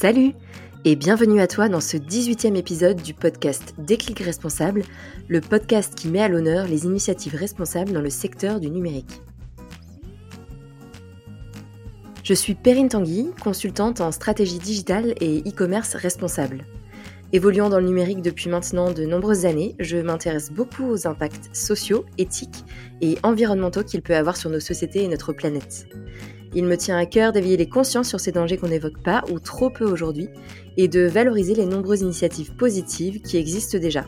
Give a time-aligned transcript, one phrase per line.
[0.00, 0.32] Salut
[0.84, 4.84] et bienvenue à toi dans ce 18e épisode du podcast Déclic Responsable,
[5.26, 9.20] le podcast qui met à l'honneur les initiatives responsables dans le secteur du numérique.
[12.22, 16.64] Je suis Perrine Tanguy, consultante en stratégie digitale et e-commerce responsable.
[17.32, 22.04] Évoluant dans le numérique depuis maintenant de nombreuses années, je m'intéresse beaucoup aux impacts sociaux,
[22.18, 22.64] éthiques
[23.00, 25.88] et environnementaux qu'il peut avoir sur nos sociétés et notre planète.
[26.54, 29.38] Il me tient à cœur d'éveiller les consciences sur ces dangers qu'on n'évoque pas ou
[29.38, 30.28] trop peu aujourd'hui
[30.76, 34.04] et de valoriser les nombreuses initiatives positives qui existent déjà.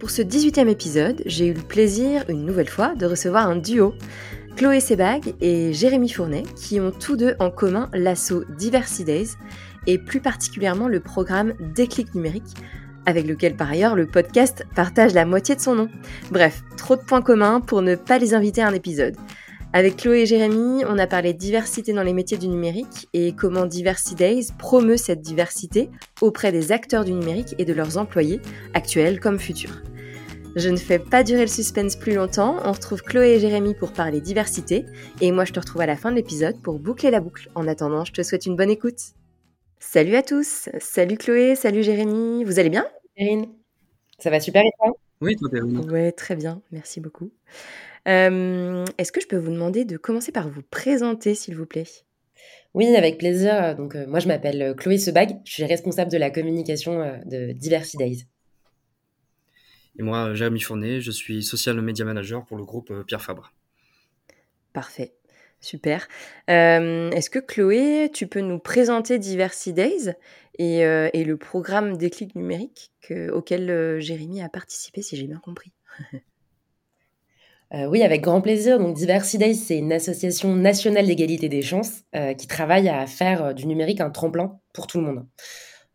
[0.00, 3.94] Pour ce 18e épisode, j'ai eu le plaisir, une nouvelle fois, de recevoir un duo,
[4.56, 9.28] Chloé Sebag et Jérémy Fournet, qui ont tous deux en commun l'assaut Diversity Days
[9.86, 12.56] et plus particulièrement le programme Déclic numérique,
[13.06, 15.88] avec lequel par ailleurs le podcast partage la moitié de son nom.
[16.30, 19.16] Bref, trop de points communs pour ne pas les inviter à un épisode.
[19.74, 23.64] Avec Chloé et Jérémy, on a parlé diversité dans les métiers du numérique et comment
[23.64, 25.88] Diversity Days promeut cette diversité
[26.20, 28.42] auprès des acteurs du numérique et de leurs employés,
[28.74, 29.80] actuels comme futurs.
[30.56, 33.94] Je ne fais pas durer le suspense plus longtemps, on retrouve Chloé et Jérémy pour
[33.94, 34.84] parler diversité,
[35.22, 37.48] et moi je te retrouve à la fin de l'épisode pour boucler la boucle.
[37.54, 39.00] En attendant, je te souhaite une bonne écoute.
[39.78, 42.86] Salut à tous, salut Chloé, salut Jérémy, vous allez bien?
[43.16, 43.46] Perrine,
[44.18, 44.94] ça va super et toi?
[45.22, 45.90] Oui, toi Perrine.
[45.90, 47.30] Ouais, très bien, merci beaucoup.
[48.08, 51.86] Euh, Est-ce que je peux vous demander de commencer par vous présenter, s'il vous plaît?
[52.74, 53.76] Oui, avec plaisir.
[53.76, 55.38] Donc, euh, moi, je m'appelle Chloé Sebag.
[55.44, 58.26] Je suis responsable de la communication euh, de Diversity Days.
[59.98, 63.52] Et moi, Jérémy Fournet, je suis social media manager pour le groupe euh, Pierre Fabre.
[64.72, 65.12] Parfait,
[65.60, 66.08] super.
[66.48, 70.14] Euh, Est-ce que Chloé, tu peux nous présenter Diversity Days
[70.58, 75.26] et, euh, et le programme Déclic numérique que, auquel euh, Jérémy a participé, si j'ai
[75.26, 75.72] bien compris?
[77.74, 78.78] Euh, oui, avec grand plaisir.
[78.78, 83.52] Donc, Diversity c'est une association nationale d'égalité des chances euh, qui travaille à faire euh,
[83.54, 85.26] du numérique un tremplin pour tout le monde.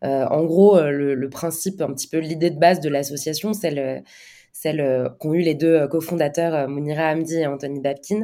[0.02, 4.04] En gros, le, principe, un petit peu l'idée de base de l'association, celle,
[4.52, 8.22] celle qu'ont eu les deux cofondateurs, Mounira Hamdi et Anthony Babkin,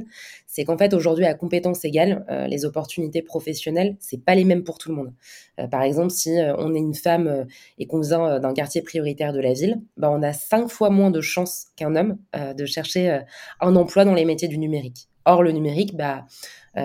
[0.55, 4.63] c'est qu'en fait, aujourd'hui, à compétences égales, euh, les opportunités professionnelles, c'est pas les mêmes
[4.63, 5.13] pour tout le monde.
[5.59, 7.45] Euh, par exemple, si euh, on est une femme
[7.77, 11.11] et qu'on vient d'un quartier prioritaire de la ville, bah, on a cinq fois moins
[11.11, 12.19] de chances qu'un homme
[12.57, 13.21] de chercher
[13.61, 15.09] un emploi dans les métiers du numérique.
[15.25, 16.25] Or, le numérique, bah,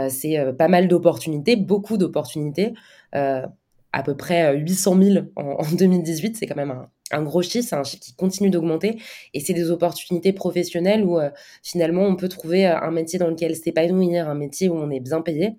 [0.09, 2.73] c'est pas mal d'opportunités, beaucoup d'opportunités.
[3.11, 7.67] À peu près 800 000 en, en 2018, c'est quand même un, un gros chiffre,
[7.67, 9.01] c'est un chiffre qui continue d'augmenter
[9.33, 11.29] et c'est des opportunités professionnelles où euh,
[11.63, 14.99] finalement on peut trouver euh, un métier dans lequel s'épanouir, un métier où on est
[14.99, 15.55] bien payé.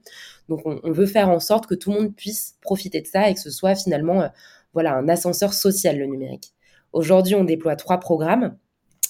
[0.48, 3.34] Donc on, veut faire en sorte que tout le monde puisse profiter de ça et
[3.34, 4.28] que ce soit finalement euh,
[4.72, 6.52] voilà un ascenseur social le numérique.
[6.92, 8.56] Aujourd'hui, on déploie trois programmes.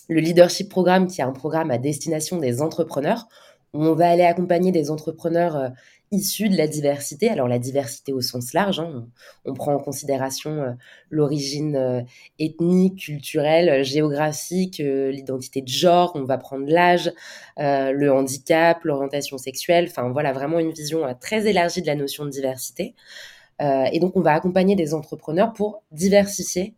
[0.09, 3.27] Le leadership programme qui est un programme à destination des entrepreneurs
[3.73, 5.71] où on va aller accompagner des entrepreneurs
[6.13, 7.29] issus de la diversité.
[7.29, 9.07] Alors la diversité au sens large, hein,
[9.45, 10.73] on, prend en considération euh,
[11.09, 12.03] l'origine euh,
[12.39, 17.13] ethnique, culturelle, géographique, euh, l'identité de genre, on va prendre l'âge,
[17.59, 22.31] le handicap, l'orientation sexuelle, enfin voilà vraiment une vision très élargie de la notion de
[22.31, 22.95] diversité.
[23.93, 26.73] Et donc, on va accompagner des entrepreneurs pour diversifier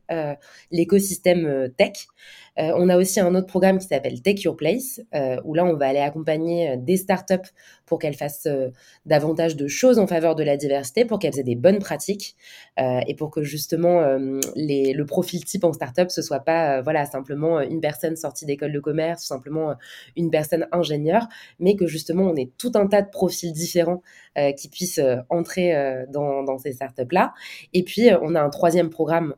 [0.72, 2.09] l'écosystème tech.
[2.58, 5.64] Euh, on a aussi un autre programme qui s'appelle Take Your Place, euh, où là,
[5.64, 7.50] on va aller accompagner des startups
[7.86, 8.70] pour qu'elles fassent euh,
[9.04, 12.36] davantage de choses en faveur de la diversité, pour qu'elles aient des bonnes pratiques
[12.80, 16.82] euh, et pour que justement euh, le profil type en startup ce soit pas euh,
[16.82, 19.74] voilà simplement une personne sortie d'école de commerce, simplement
[20.16, 24.00] une personne ingénieure, mais que justement on ait tout un tas de profils différents
[24.38, 27.34] euh, qui puissent euh, entrer euh, dans, dans, ces startups là.
[27.74, 29.34] Et puis on a un troisième programme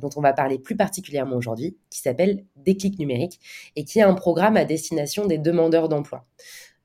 [0.00, 3.40] dont on va parler plus particulièrement aujourd'hui, qui s'appelle Déclic numérique
[3.76, 6.24] et qui est un programme à destination des demandeurs d'emploi.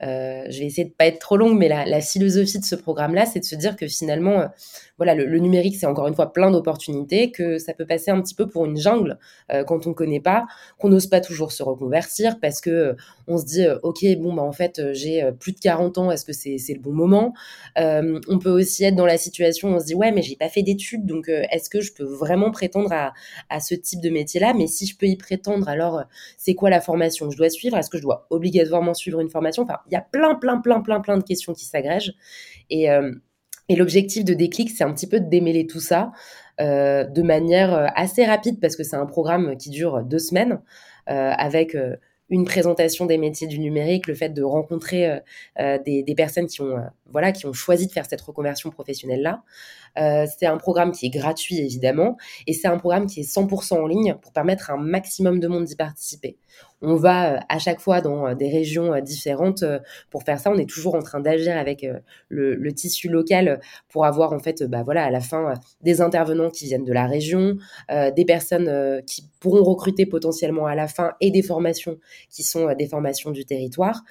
[0.04, 3.26] Euh, je vais essayer de pas être trop longue, mais la, philosophie de ce programme-là,
[3.26, 4.48] c'est de se dire que finalement, euh,
[4.98, 8.36] voilà, le, numérique, c'est encore une fois plein d'opportunités, que ça peut passer un petit
[8.36, 9.18] peu pour une jungle
[9.52, 10.46] euh, quand on connaît pas,
[10.78, 12.96] qu'on n'ose pas toujours se reconvertir parce que
[13.28, 16.34] on se dit, ok, bon bah en fait, j'ai plus de 40 ans, est-ce que
[16.34, 17.34] c'est c'est le bon moment?
[17.78, 20.50] On peut aussi être dans la situation, où on se dit, ouais, mais j'ai pas
[20.50, 23.14] fait d'études, donc est-ce que je peux vraiment prétendre à,
[23.50, 24.54] à ce type de métier-là?
[24.54, 26.04] Mais si je peux y prétendre, alors
[26.38, 27.78] c'est quoi la formation que je dois suivre?
[27.78, 29.66] Est-ce que je dois obligatoirement suivre une formation?
[29.94, 32.14] Y a plein, plein, plein, plein, plein de questions qui s'agrègent.
[32.70, 33.12] Et, euh,
[33.70, 36.12] l'objectif de Déclic, c'est un petit peu de démêler tout ça
[36.62, 40.62] euh, de manière assez rapide, parce que c'est un programme qui dure deux semaines,
[41.10, 41.76] euh, avec
[42.34, 45.20] une présentation des métiers du numérique, le fait de rencontrer
[45.60, 46.82] euh, des, personnes qui ont, euh,
[47.12, 49.44] voilà, qui ont choisi de faire cette reconversion professionnelle-là.
[50.00, 52.18] Euh, c'est un programme qui est gratuit, évidemment,
[52.48, 55.48] et c'est un programme qui est 100% en ligne pour permettre à un maximum de
[55.48, 56.38] monde d'y participer.
[56.84, 59.64] On va à chaque fois dans des régions différentes
[60.10, 60.52] pour faire ça.
[60.52, 61.88] On est toujours en train d'agir avec
[62.30, 66.66] le, tissu local pour avoir en fait, bah voilà, à la fin des intervenants qui
[66.66, 67.58] viennent de la région,
[67.90, 71.98] des personnes qui pourront recruter potentiellement à la fin et des formations
[72.30, 74.04] qui sont des formations du territoire.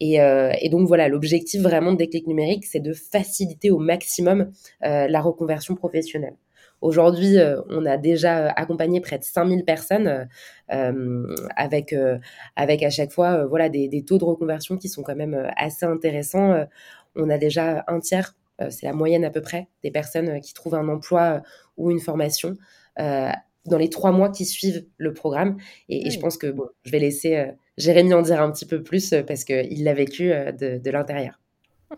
[0.00, 4.50] Et, et donc voilà, l'objectif vraiment de déclic numérique, c'est de faciliter au maximum
[4.80, 6.34] la reconversion professionnelle.
[6.80, 10.28] Aujourd'hui, euh, on a déjà accompagné près de 5000 personnes
[10.72, 12.18] euh, avec, euh,
[12.54, 16.66] avec à chaque fois voilà, des, taux de reconversion qui sont quand même assez intéressants.
[17.14, 18.36] on a déjà un tiers,
[18.70, 21.42] c'est la moyenne à peu près, des personnes qui trouvent un emploi
[21.76, 22.56] ou une formation
[22.96, 25.56] dans les trois mois qui suivent le programme.
[25.88, 29.14] Et, je pense que bon, je vais laisser Jérémy en dire un petit peu plus
[29.26, 31.40] parce qu'il l'a vécu de l'intérieur.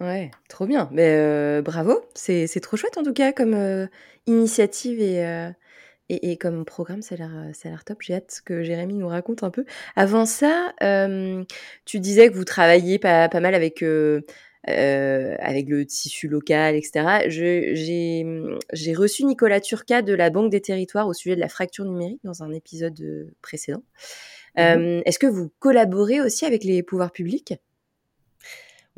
[0.01, 0.89] Ouais, trop bien.
[0.93, 3.87] Mais euh, bravo, c'est trop chouette en tout cas comme euh,
[4.27, 5.51] initiative euh,
[6.11, 7.99] et, et, comme programme, ça a l'air top.
[8.03, 9.65] J'ai hâte que Jérémy nous raconte un peu.
[9.97, 10.73] Avant ça,
[11.85, 17.29] tu disais que vous travailliez pas, pas mal avec, avec le tissu local, etc.
[17.29, 22.21] J'ai reçu Nicolas Turca de la Banque des Territoires au sujet de la fracture numérique
[22.25, 23.83] dans un épisode précédent.
[24.57, 27.55] Mmh est-ce que vous collaborez aussi avec les pouvoirs publics?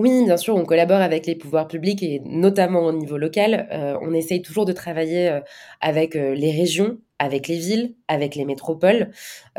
[0.00, 3.68] Oui, bien sûr, on collabore avec les pouvoirs publics et notamment au niveau local.
[3.70, 5.40] Euh, on essaye toujours de travailler euh,
[5.82, 9.10] avec euh, les régions, avec les villes, avec les métropoles,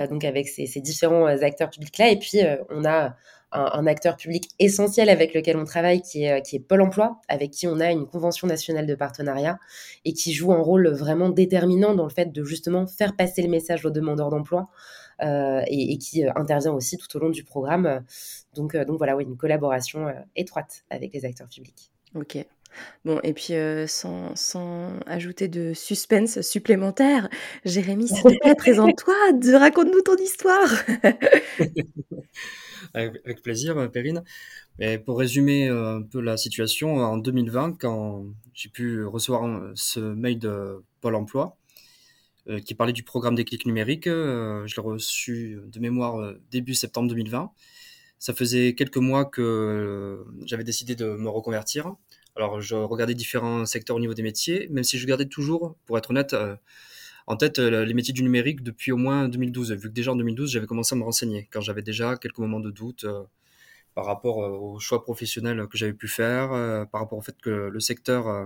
[0.09, 2.09] donc avec ces, différents acteurs publics-là.
[2.09, 2.39] Et puis,
[2.71, 3.15] on a
[3.51, 7.51] un, acteur public essentiel avec lequel on travaille, qui est, qui est Pôle Emploi, avec
[7.51, 9.59] qui on a une convention nationale de partenariat
[10.05, 13.49] et qui joue un rôle vraiment déterminant dans le fait de justement faire passer le
[13.49, 14.67] message aux demandeurs d'emploi
[15.23, 18.03] euh, et, qui euh, intervient aussi tout au long du programme.
[18.55, 21.91] Donc, euh, donc voilà, oui, une collaboration étroite avec les acteurs publics.
[22.15, 22.37] Ok.
[23.03, 23.53] Bon, et puis
[23.87, 27.29] sans, sans, ajouter de suspense supplémentaire,
[27.65, 29.13] Jérémy, s'il te plaît, présente-toi,
[29.59, 30.69] raconte-nous ton histoire.
[32.93, 34.23] avec, plaisir, Perrine.
[35.05, 38.23] Pour résumer un peu la situation, en 2020, quand
[38.53, 41.60] j'ai pu recevoir ce mail de Pôle Emploi, euh,
[42.59, 44.07] qui parlait du programme des clics numériques.
[44.07, 47.51] Euh, je l'ai reçu de mémoire euh, début septembre 2020.
[48.19, 51.95] Ça faisait quelques mois que j'avais décidé de me reconvertir.
[52.35, 55.97] Alors, je regardais différents secteurs au niveau des métiers, même si je gardais toujours, pour
[55.97, 56.35] être honnête,
[57.25, 60.51] en tête les métiers du numérique depuis au moins 2012, vu que déjà en 2012,
[60.51, 63.07] j'avais commencé à me renseigner, quand j'avais déjà quelques moments de doute
[63.95, 66.49] par rapport au choix professionnel que j'avais pu faire,
[66.91, 68.45] par rapport au fait que le secteur euh,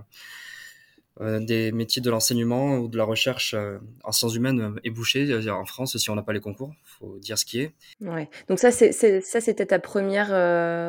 [1.21, 5.33] des métiers de l'enseignement ou de la recherche euh, en sciences humaines euh, est bouché
[5.49, 6.73] en France si on n'a pas les concours.
[6.83, 7.73] faut dire ce qui est.
[8.01, 8.29] Ouais.
[8.49, 10.31] Donc ça, c'est, ça c'était ta première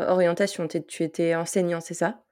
[0.09, 0.67] orientation.
[0.67, 2.25] Tu étais enseignant, c'est ça?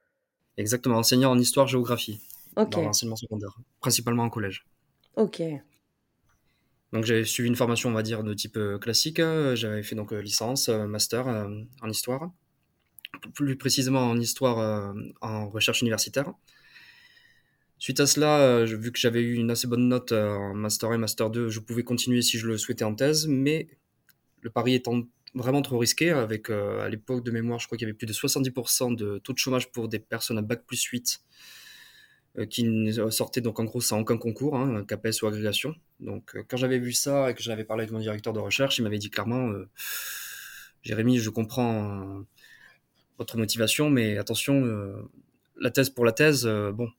[0.57, 2.21] Exactement, enseignant en histoire-géographie
[2.55, 4.65] dans l'enseignement secondaire, principalement en collège.
[5.15, 5.41] Ok.
[6.93, 9.21] Donc j'avais suivi une formation, on va dire, de type classique.
[9.53, 12.29] J'avais fait donc licence, master en histoire,
[13.33, 16.33] plus précisément en histoire en recherche universitaire.
[17.77, 20.91] Suite à cela, euh, vu que j'avais eu une assez bonne note euh, en Master
[20.91, 23.67] 1 Master 2, je pouvais continuer si je le souhaitais en thèse, mais
[24.41, 25.01] le pari étant
[25.33, 28.07] vraiment trop risqué, avec euh, à l'époque de mémoire, je crois qu'il y avait plus
[28.07, 31.21] de 70% de taux de chômage pour des personnes à Bac plus 8
[32.49, 35.73] qui sortaient donc en gros sans aucun concours, hein, CAPES ou agrégation.
[36.01, 38.81] Donc quand j'avais vu ça et que j'avais parlé avec mon directeur de recherche, il
[38.81, 39.53] m'avait dit clairement
[40.83, 42.25] Jérémy, je comprends
[43.17, 44.65] votre motivation, mais attention,
[45.57, 46.89] la thèse pour la thèse, bon,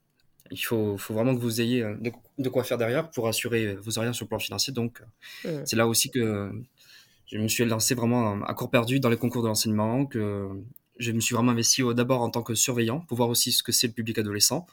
[0.50, 1.97] il faut, faut, vraiment que vous ayez euh,
[2.38, 4.73] de, quoi faire derrière pour assurer vos arrières sur le plan financier.
[4.73, 5.03] Donc,
[5.45, 6.50] euh, c'est là aussi que
[7.26, 10.49] je me suis lancé vraiment à corps perdu dans les concours de l'enseignement, que
[10.99, 13.73] je me suis vraiment investi d'abord en tant que surveillant pour voir aussi ce que
[13.73, 14.67] c'est le public adolescent,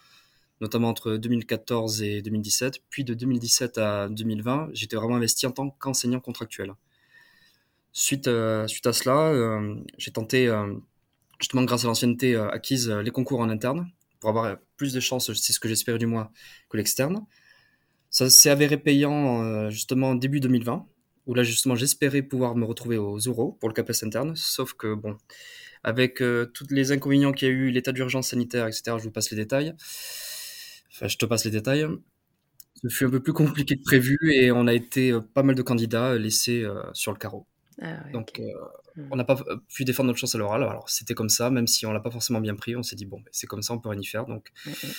[0.61, 2.81] notamment entre 2014 et 2017.
[2.89, 6.73] Puis de 2017 à 2020, j'étais vraiment investi en tant qu'enseignant contractuel.
[7.91, 9.61] Suite, euh, suite à cela,
[9.97, 10.51] j'ai tenté,
[11.39, 13.91] justement grâce à l'ancienneté acquise, les concours en interne
[14.29, 16.31] avoir plus de chances, c'est ce que j'espère du moins,
[16.69, 17.25] que l'externe.
[18.09, 20.87] Ça s'est avéré payant euh, justement début 2020,
[21.25, 24.93] où là justement j'espérais pouvoir me retrouver aux euros pour le CAPES interne, sauf que
[24.93, 25.17] bon,
[25.83, 29.11] avec euh, tous les inconvénients qu'il y a eu, l'état d'urgence sanitaire, etc., je vous
[29.11, 29.73] passe les détails.
[30.91, 31.87] Enfin, je te passe les détails.
[32.83, 35.55] Ce fut un peu plus compliqué que prévu et on a été euh, pas mal
[35.55, 37.47] de candidats laissés sur le carreau.
[37.81, 38.39] Ah Donc,
[38.95, 39.07] hmm.
[39.11, 39.37] on n'a pas
[39.67, 40.63] pu défendre notre chance à l'oral.
[40.63, 42.75] Alors, c'était comme ça, même si on l'a pas forcément bien pris.
[42.75, 44.25] On s'est dit, bon, ben, c'est comme ça, on peut rien y faire.
[44.25, 44.91] Donc, hmm, hmm.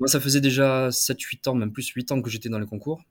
[0.00, 3.02] moi, ça faisait déjà 7-8 ans, même plus 8 ans que j'étais dans les concours.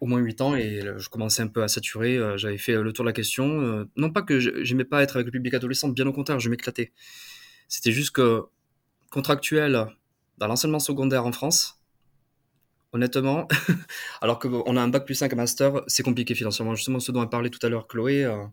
[0.00, 2.16] Au moins 8 ans, et je commençais un peu à saturer.
[2.18, 3.62] Euh, j'avais fait le tour de la question.
[3.62, 6.50] Euh, non pas que j'aimais pas être avec le public adolescent, bien au contraire, je
[6.50, 6.92] m'éclatais.
[7.68, 8.42] C'était juste que
[9.10, 9.86] contractuel
[10.38, 11.79] dans l'enseignement secondaire en France,
[12.92, 13.46] honnêtement,
[14.20, 16.74] alors qu'on a un bac plus 5 master, c'est compliqué financièrement.
[16.74, 18.44] Justement, ce dont a parlé tout à l'heure Chloé, euh,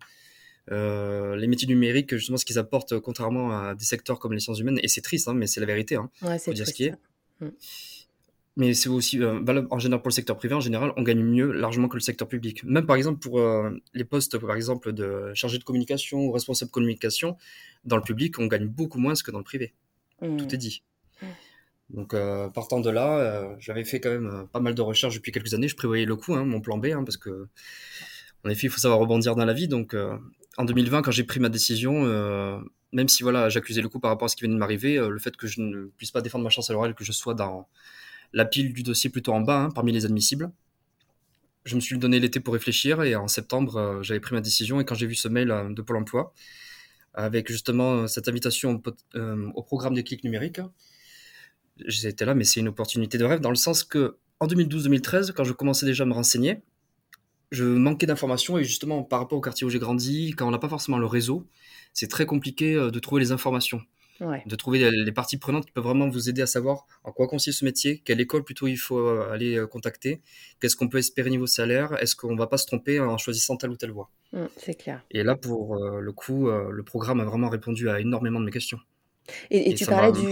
[0.72, 4.60] euh, les métiers numériques, justement, ce qu'ils apportent, contrairement à des secteurs comme les sciences
[4.60, 5.96] humaines, et c'est triste, hein, mais c'est la vérité.
[5.96, 6.96] Hein, ouais, c'est ce qui est.
[7.40, 7.48] Mm.
[8.60, 9.40] Mais c'est aussi euh,
[9.70, 12.28] en général pour le secteur privé, en général, on gagne mieux largement que le secteur
[12.28, 12.64] public.
[12.64, 13.40] Même par exemple pour
[13.94, 17.38] les postes, par exemple, de chargé de communication ou responsable de communication,
[17.86, 19.76] dans le public, on gagne beaucoup moins que dans le privé.
[20.24, 20.38] Mm.
[20.38, 20.82] Tout est dit.
[21.90, 25.16] Donc, euh, partant de là, euh, j'avais fait quand même euh, pas mal de recherches
[25.16, 25.68] depuis quelques années.
[25.68, 27.48] Je prévoyais le coup, hein, mon plan B, hein, parce que,
[28.44, 29.68] en effet, il faut savoir rebondir dans la vie.
[29.68, 29.96] Donc,
[30.58, 32.04] en 2020, quand j'ai pris ma décision,
[32.94, 35.20] même si voilà, j'accusais le coup par rapport à ce qui venait de m'arriver, le
[35.20, 37.68] fait que je ne puisse pas défendre ma chance à l'oral, que je sois dans
[38.34, 40.52] la pile du dossier plutôt en bas, hein, parmi les admissibles,
[41.66, 44.80] je me suis donné l'été pour réfléchir et en septembre, j'avais pris ma décision.
[44.80, 46.34] Et quand j'ai vu ce mail de Pôle emploi,
[47.14, 48.82] avec justement cette invitation
[49.16, 50.62] au, programme des clics numériques,
[51.86, 55.44] j'étais là, mais c'est une opportunité de rêve dans le sens que en 2012-2013, quand
[55.44, 56.62] je commençais déjà à me renseigner,
[57.52, 60.60] je manquais d'informations et justement par rapport au quartier où j'ai grandi, quand on n'a
[60.60, 61.48] pas forcément le réseau,
[61.94, 63.82] c'est très compliqué euh, de trouver les informations.
[64.48, 67.60] De trouver les parties prenantes qui peuvent vraiment vous aider à savoir en quoi consiste
[67.60, 70.24] ce métier, quelle école plutôt il faut euh, aller euh, contacter,
[70.60, 73.70] qu'est-ce qu'on peut espérer niveau salaire, est-ce qu'on va pas se tromper en choisissant telle
[73.70, 74.10] ou telle voie.
[74.34, 75.06] Mmh, c'est clair.
[75.12, 78.80] Et là, pour le coup, le programme a vraiment répondu à énormément de mes questions.
[79.52, 80.28] Et, tu parlais du,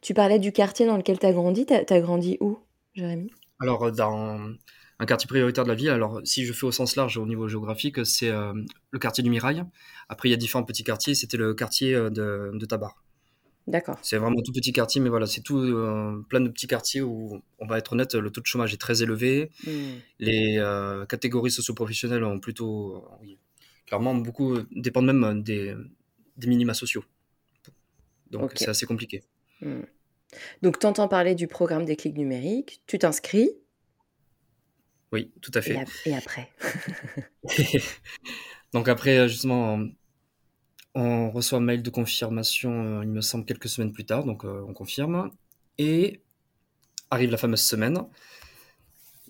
[0.00, 1.66] tu parlais du quartier dans lequel tu as grandi.
[1.66, 2.58] Tu as, grandi où,
[2.94, 3.30] Jérémy?
[3.60, 4.38] Alors, euh, dans
[4.98, 5.90] un quartier prioritaire de la ville.
[5.90, 8.52] Alors, si je fais au sens large au niveau géographique, c'est euh,
[8.90, 9.64] le quartier du Mirail.
[10.08, 11.14] Après, il y a différents petits quartiers.
[11.14, 13.02] C'était le quartier euh, de, de Tabar.
[13.66, 13.98] D'accord.
[14.02, 15.56] C'est vraiment tout petit quartier, mais voilà, c'est tout
[16.28, 19.02] plein de petits quartiers où, on va être honnête, le taux de chômage est très
[19.02, 19.50] élevé.
[19.66, 19.94] Hmm.
[20.18, 20.62] Les
[21.08, 23.08] catégories socio-professionnelles ont plutôt,
[23.86, 25.74] clairement, beaucoup dépendent même des,
[26.36, 27.04] des minima sociaux.
[28.30, 29.22] Donc, c'est assez compliqué.
[29.60, 29.82] Hmm.
[30.62, 33.50] Donc, tu entends parler du programme des clics numériques, tu t'inscris.
[35.12, 35.78] Oui, tout à fait.
[36.06, 36.50] Et, après
[38.72, 39.78] Donc, après, euh, justement,
[40.94, 44.24] on reçoit un mail de confirmation, euh, il me semble, quelques semaines plus tard.
[44.24, 45.30] Donc, euh, on confirme.
[45.78, 46.20] Et
[47.10, 47.98] arrive la fameuse semaine.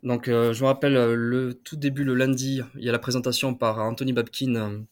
[0.02, 3.78] Donc, je me rappelle, le tout début, le lundi, il y a la présentation par
[3.78, 4.84] Anthony Babkin,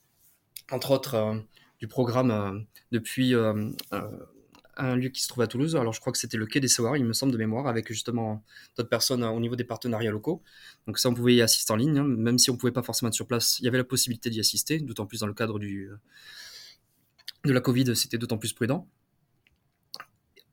[0.71, 1.43] entre autres,
[1.81, 3.35] du programme depuis
[4.87, 5.77] un lieu qui se trouve à Toulouse.
[5.77, 7.89] Alors, je crois que c'était le Quai des Savoirs, il me semble de mémoire, avec
[7.89, 8.45] justement
[8.77, 10.43] d'autres personnes euh, au niveau des partenariats locaux.
[10.87, 12.05] Donc, ça, on pouvait y assister en ligne, hein.
[12.05, 13.59] même si on ne pouvait pas forcément être sur place.
[13.61, 15.97] Il y avait la possibilité d'y assister, d'autant plus dans le cadre du, euh,
[17.45, 18.89] de la Covid, c'était d'autant plus prudent.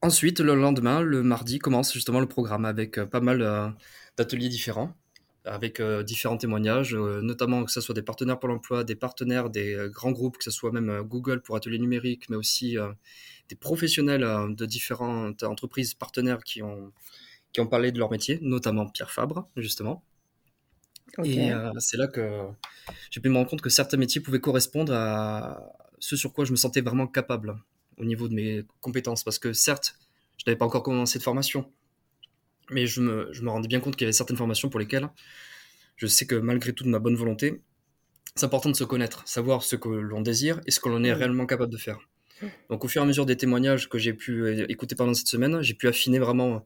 [0.01, 3.75] Ensuite, le lendemain, le mardi, commence justement le programme avec euh, pas mal
[4.17, 4.95] d'ateliers différents
[5.45, 10.11] avec différents témoignages, notamment que ce soit des partenaires pour l'emploi, des partenaires des grands
[10.11, 12.77] groupes, que ce soit même Google pour ateliers numériques, mais aussi
[13.49, 16.91] des professionnels euh, de différentes entreprises partenaires qui ont,
[17.51, 20.03] qui ont parlé de leur métier, notamment Pierre Fabre, justement.
[21.23, 22.47] Et euh, c'est là que
[23.09, 26.51] j'ai pu me rendre compte que certains métiers pouvaient correspondre à ce sur quoi je
[26.51, 27.57] me sentais vraiment capable
[27.97, 29.23] au niveau de mes compétences.
[29.23, 29.95] Parce que certes,
[30.37, 31.71] je n'avais pas encore commencé de formation,
[32.69, 35.09] mais je me, je me rendais bien compte qu'il y avait certaines formations pour lesquelles
[35.99, 37.61] je sais que malgré toute ma bonne volonté,
[38.35, 41.11] c'est important de se connaître, savoir ce que l'on désire et ce que l'on est
[41.11, 41.99] réellement capable de faire.
[42.69, 45.27] Donc au fur et à mesure des témoignages que j'ai pu euh, écouter pendant cette
[45.27, 46.65] semaine, j'ai pu affiner vraiment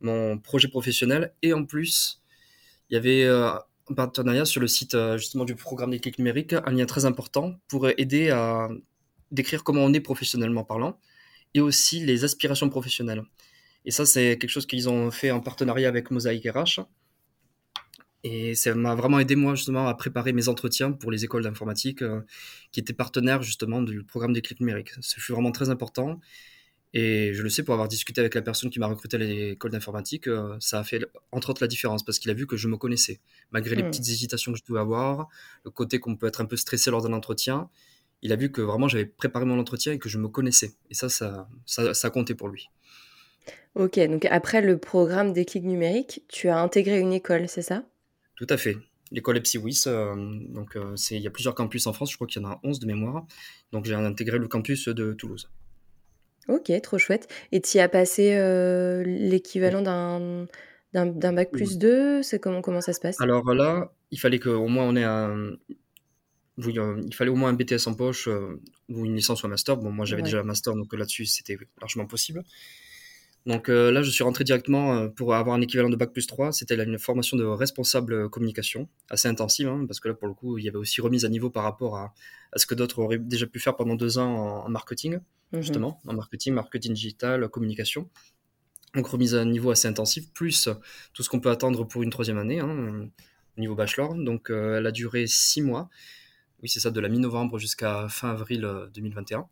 [0.00, 1.32] mon projet professionnel.
[1.42, 2.22] Et en plus,
[2.90, 3.50] il y avait euh,
[3.88, 7.04] un partenariat sur le site euh, justement du programme des clics numériques, un lien très
[7.04, 8.68] important pour aider à
[9.30, 10.98] décrire comment on est professionnellement parlant
[11.54, 13.22] et aussi les aspirations professionnelles.
[13.84, 16.80] Et ça, c'est quelque chose qu'ils ont fait en partenariat avec Mosaic RH.
[18.28, 22.02] Et ça m'a vraiment aidé, moi, justement, à préparer mes entretiens pour les écoles d'informatique
[22.02, 22.22] euh,
[22.72, 24.90] qui étaient partenaires, justement, du programme des clics numériques.
[25.00, 26.18] Ce fut vraiment très important.
[26.92, 29.70] Et je le sais pour avoir discuté avec la personne qui m'a recruté à l'école
[29.70, 32.66] d'informatique, euh, ça a fait, entre autres, la différence parce qu'il a vu que je
[32.66, 33.20] me connaissais.
[33.52, 33.90] Malgré les hmm.
[33.90, 35.28] petites hésitations que je pouvais avoir,
[35.64, 37.70] le côté qu'on peut être un peu stressé lors d'un entretien,
[38.22, 40.72] il a vu que vraiment j'avais préparé mon entretien et que je me connaissais.
[40.90, 42.70] Et ça, ça, ça, ça a compté pour lui.
[43.76, 47.84] Ok, donc après le programme des clics numériques, tu as intégré une école, c'est ça?
[48.36, 48.76] Tout à fait.
[49.12, 50.14] L'école EPSIWIS, euh,
[50.48, 52.60] donc euh, il y a plusieurs campus en France, je crois qu'il y en a
[52.64, 53.24] 11 de mémoire.
[53.72, 55.48] Donc j'ai intégré le campus de Toulouse.
[56.48, 57.28] Ok, trop chouette.
[57.52, 60.46] Et tu as passé euh, l'équivalent d'un,
[60.92, 63.20] d'un, bac plus 2 C'est comment, comment ça se passe?
[63.20, 65.56] Alors là, il fallait qu'au moins on ait un.
[66.58, 68.28] il fallait au moins un BTS en poche
[68.88, 69.76] ou une licence ou un master.
[69.76, 72.42] Bon, moi j'avais déjà un master, donc là-dessus c'était largement possible.
[73.46, 76.26] Donc euh, là, je suis rentré directement euh, pour avoir un équivalent de bac plus
[76.26, 76.50] 3.
[76.50, 80.34] C'était une formation de responsable euh, communication, assez intensive, hein, parce que là, pour le
[80.34, 82.12] coup, il y avait aussi remise à niveau par rapport à,
[82.56, 85.20] ce que d'autres auraient déjà pu faire pendant deux ans en, marketing,
[85.52, 85.60] mhm.
[85.60, 88.08] justement, en marketing, marketing digital, communication.
[88.94, 90.68] Donc remise à niveau assez intensif, plus
[91.12, 93.08] tout ce qu'on peut attendre pour une troisième année, hein,
[93.56, 94.14] au niveau bachelor.
[94.14, 95.88] Donc elle a duré six mois.
[96.62, 99.46] Oui, c'est ça, de la mi-novembre jusqu'à fin avril 2021.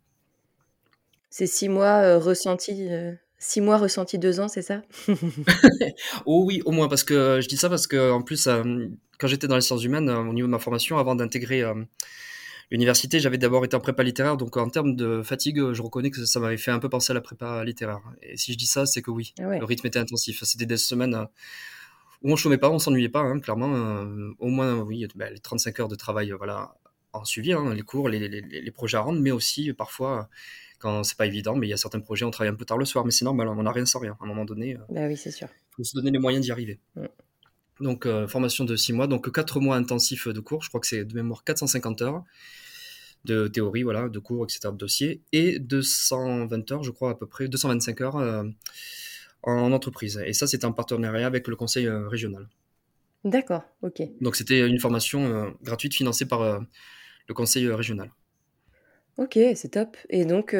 [1.29, 2.89] C'est six mois ressentis
[3.37, 4.81] Six mois ressentis deux ans, c'est ça?
[6.25, 8.47] Oh oui, au moins, parce que je dis ça parce que en plus,
[9.17, 11.63] quand j'étais dans les sciences humaines, au niveau de ma formation, avant d'intégrer
[12.71, 16.25] l'université, j'avais d'abord été en prépa littéraire, donc en termes de fatigue, je reconnais que
[16.25, 18.01] ça m'avait fait un peu penser à la prépa littéraire.
[18.21, 20.43] Et si je dis ça, c'est que oui, ah le rythme était intensif.
[20.43, 21.27] C'était des semaines
[22.23, 24.05] où on chômait pas, on s'ennuyait pas, hein, clairement.
[24.39, 26.75] au moins, oui, bah, les 35 heures de travail, voilà,
[27.13, 30.29] en suivi, hein, les cours, les, les, projets à rendre, mais aussi parfois
[30.85, 32.77] quand c'est pas évident, mais il y a certains projets, on travaille un peu tard
[32.77, 34.15] le soir, mais c'est normal, on n'a rien sans rien.
[34.21, 35.47] À un moment donné, euh, bah oui, c'est sûr.
[35.71, 36.79] Il faut se donner les moyens d'y arriver.
[36.95, 37.05] Mm.
[37.79, 40.85] Donc, euh, formation de 6 mois, donc 4 mois intensifs de cours, je crois que
[40.85, 42.23] c'est de mémoire 450 heures
[43.23, 47.25] de théorie, voilà, de cours, etc., de dossiers, et 220 heures, je crois à peu
[47.25, 48.43] près, 225 heures euh,
[49.41, 50.21] en entreprise.
[50.23, 52.47] Et ça, c'était en partenariat avec le conseil régional.
[53.23, 54.03] D'accord, ok.
[54.21, 56.59] Donc, c'était une formation gratuite financée par
[57.27, 58.11] le conseil régional.
[59.17, 59.97] Ok, c'est top.
[60.09, 60.55] Et donc,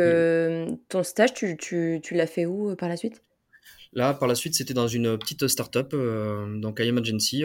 [0.90, 3.22] ton stage, tu, tu, tu l'as fait où par la suite?
[3.94, 7.44] Là, par la suite, c'était dans une petite start-up, donc IM Agency.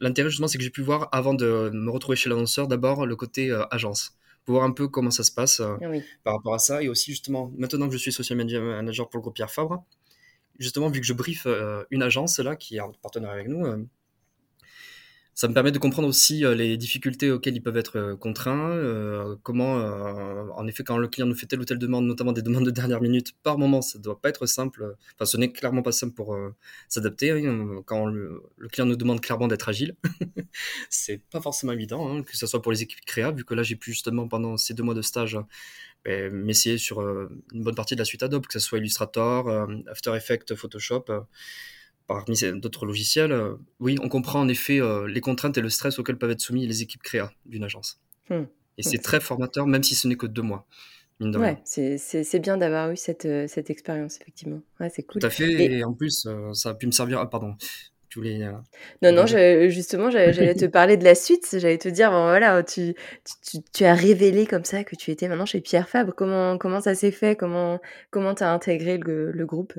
[0.00, 3.16] L'intérêt, justement, c'est que j'ai pu voir, avant de me retrouver chez l'annonceur, d'abord le
[3.16, 5.78] côté agence, pour voir un peu comment ça se passe ah
[6.24, 6.82] par rapport à ça.
[6.82, 9.84] Et aussi, justement, maintenant que je suis social media manager pour le groupe Pierre Fabre,
[10.58, 11.46] justement, vu que je brief
[11.90, 13.86] une agence là, qui est en partenaire avec nous,
[15.34, 18.70] ça me permet de comprendre aussi euh, les difficultés auxquelles ils peuvent être euh, contraints,
[18.70, 19.74] euh, comment,
[20.56, 22.70] en effet, quand le client nous fait telle ou telle demande, notamment des demandes de
[22.70, 24.94] dernière minute, par moment, ça ne doit pas être simple.
[25.14, 26.38] Enfin, ce n'est clairement pas simple pour
[26.88, 27.32] s'adapter.
[27.32, 27.82] Hein.
[27.84, 29.96] Quand le, client nous demande clairement d'être agile,
[30.90, 33.62] c'est pas forcément évident, hein, que ce soit pour les équipes créa, vu que là,
[33.62, 35.38] j'ai pu justement, pendant ces deux mois de stage,
[36.04, 40.14] ben, m'essayer sur une bonne partie de la suite Adobe, que ce soit Illustrator, After
[40.14, 41.06] Effects, Photoshop
[42.06, 45.98] parmi d'autres logiciels, euh, oui, on comprend en effet euh, les contraintes et le stress
[45.98, 48.00] auxquels peuvent être soumis les équipes créa d'une agence.
[48.28, 48.44] Hmm.
[48.76, 50.66] Et c'est très formateur, même si ce n'est que deux mois.
[51.20, 54.60] Ouais, c'est bien d'avoir eu cette, euh, cette expérience, effectivement.
[54.80, 55.20] Ouais, c'est cool.
[55.20, 57.20] Tout à fait, et, en plus, ça a pu me servir.
[57.20, 57.54] Ah, pardon.
[58.08, 58.38] Tu voulais,
[59.02, 61.48] non, non, justement, j'allais te parler de la suite.
[61.52, 62.94] J'allais te dire, bon, voilà, tu,
[63.48, 66.14] tu, tu, as révélé comme ça que tu étais maintenant chez Pierre Fabre.
[66.14, 67.36] Comment, comment ça s'est fait?
[67.36, 67.80] Comment
[68.12, 69.74] tu as intégré le, le groupe?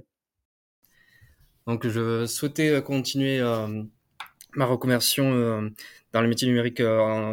[1.68, 3.84] Donc, je souhaitais euh, continuer euh,
[4.56, 5.70] ma reconversion euh,
[6.14, 6.82] dans les métiers numériques,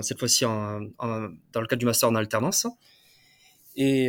[0.01, 2.67] cette fois-ci dans le cadre du master en alternance.
[3.77, 4.09] Et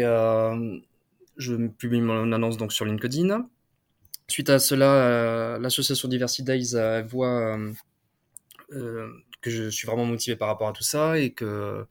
[1.38, 3.48] je publie mon annonce donc sur LinkedIn.
[4.28, 7.60] Suite à cela, l'association Diversity Days voit
[8.70, 11.86] que je suis vraiment motivé par rapport à tout ça et que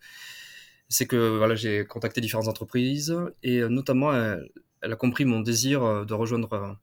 [0.88, 6.14] c'est que voilà, j'ai contacté différentes entreprises et notamment elle, a compris mon désir de
[6.14, 6.77] rejoindre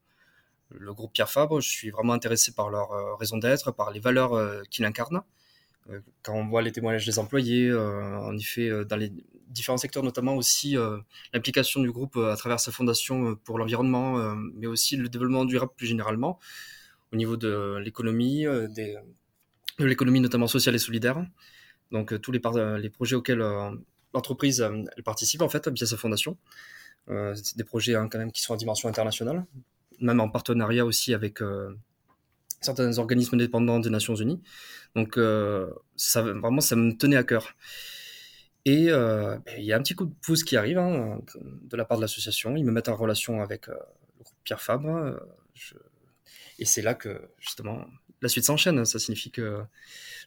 [0.72, 4.00] le groupe Pierre Fabre, je suis vraiment intéressé par leur euh, raison d'être, par les
[4.00, 5.22] valeurs euh, qu'il incarne.
[5.90, 9.12] Euh, quand on voit les témoignages des employés, en effet, dans les
[9.48, 10.76] différents secteurs, notamment aussi
[11.34, 15.88] l'implication du groupe à travers sa fondation pour l'environnement, mais aussi le développement durable plus
[15.88, 16.38] généralement,
[17.12, 19.00] au niveau de l'économie, de
[19.80, 21.26] l'économie notamment sociale et solidaire.
[21.92, 22.40] Donc tous les,
[22.90, 23.44] projets auxquels
[24.14, 24.64] l'entreprise
[25.04, 26.38] participe en fait via sa fondation.
[27.08, 29.48] c'est des projets hein, quand même qui sont à dimension internationale,
[30.02, 31.76] même en partenariat aussi avec euh,
[32.62, 34.42] certains organismes dépendants des Nations Unies.
[34.96, 35.70] Donc, euh,
[36.16, 37.56] vraiment, ça me tenait à cœur.
[38.66, 41.22] Et euh, ben, il y a un petit coup de pouce qui arrive hein,
[41.64, 42.56] de la part de l'association.
[42.56, 43.76] Ils me mettent en relation avec le
[44.24, 45.20] groupe Pierre Fabre.
[46.60, 47.86] Et c'est là que, justement,
[48.22, 48.84] la suite s'enchaîne.
[48.86, 49.62] Ça signifie que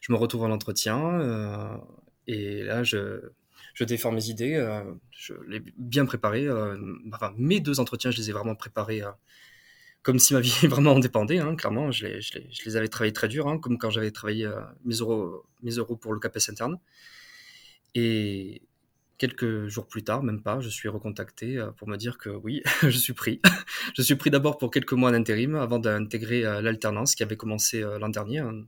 [0.01, 1.79] je me retrouve en entretien.
[2.27, 3.21] et là, je,
[3.75, 4.81] je défends mes idées.
[5.11, 6.47] je l'ai bien préparé.
[7.37, 9.03] mes deux entretiens, je les ai vraiment préparés
[10.03, 11.91] comme si ma vie vraiment en dépendait, hein, clairement.
[11.91, 12.05] Je
[12.65, 15.95] les, avais travaillés très dur, hein, comme quand j'avais travaillé euh, mes, euros, mes euros
[15.95, 16.77] pour le CAPES interne.
[17.95, 18.61] Et
[19.17, 22.61] quelques jours plus tard, même pas, je suis recontacté euh, pour me dire que oui,
[22.81, 23.41] je suis pris.
[23.95, 27.79] je suis pris d'abord pour quelques mois d'intérim avant d'intégrer euh, l'alternance qui avait commencé
[27.81, 28.65] l'an dernier, hein,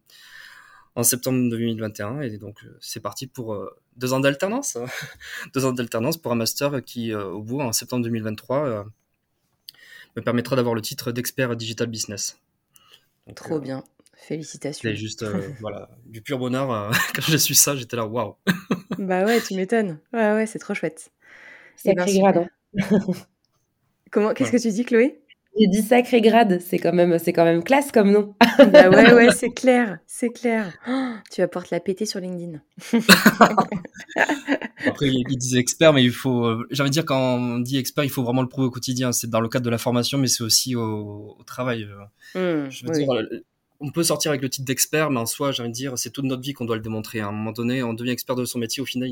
[0.95, 2.21] en septembre 2021.
[2.21, 4.77] Et donc, c'est parti pour deux ans d'alternance.
[5.53, 8.85] deux ans d'alternance pour un master qui, au bout, en septembre 2023,
[10.15, 12.39] me permettra d'avoir le titre d'expert digital business.
[13.35, 13.83] Trop euh, bien.
[14.15, 14.89] Félicitations.
[14.89, 16.71] C'est juste euh, voilà, du pur bonheur.
[16.71, 18.35] Euh, quand j'ai su ça, j'étais là, waouh.
[18.97, 19.99] bah ouais, tu m'étonnes.
[20.13, 21.11] Ouais, ouais, c'est trop chouette.
[21.75, 22.47] C'est grade.
[24.11, 25.21] Comment Qu'est-ce que tu dis, Chloé?
[25.57, 28.35] J'ai dit sacré grade, c'est quand même, c'est quand même classe comme nom.
[28.59, 30.73] bah ouais, ouais, c'est clair, c'est clair.
[30.87, 32.59] Oh, tu vas pouvoir te la péter sur LinkedIn.
[34.85, 37.77] Après, ils disent expert, mais il faut, euh, j'ai envie de dire, quand on dit
[37.77, 39.13] expert, il faut vraiment le prouver au quotidien.
[39.13, 41.87] C'est dans le cadre de la formation, mais c'est aussi au, travail.
[42.35, 42.65] Euh.
[42.65, 43.07] Mmh, je veux dire,
[43.79, 46.09] on peut sortir avec le titre d'expert, mais en soi, j'ai envie de dire, c'est
[46.09, 47.21] toute notre vie qu'on doit le démontrer.
[47.21, 48.83] À un moment donné, on devient expert de son métier.
[48.83, 49.09] Au final,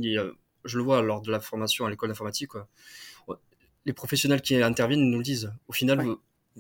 [0.66, 2.52] je le vois lors de la formation à l'école d'informatique,
[3.86, 5.52] les professionnels qui interviennent nous le disent.
[5.68, 6.06] Au final,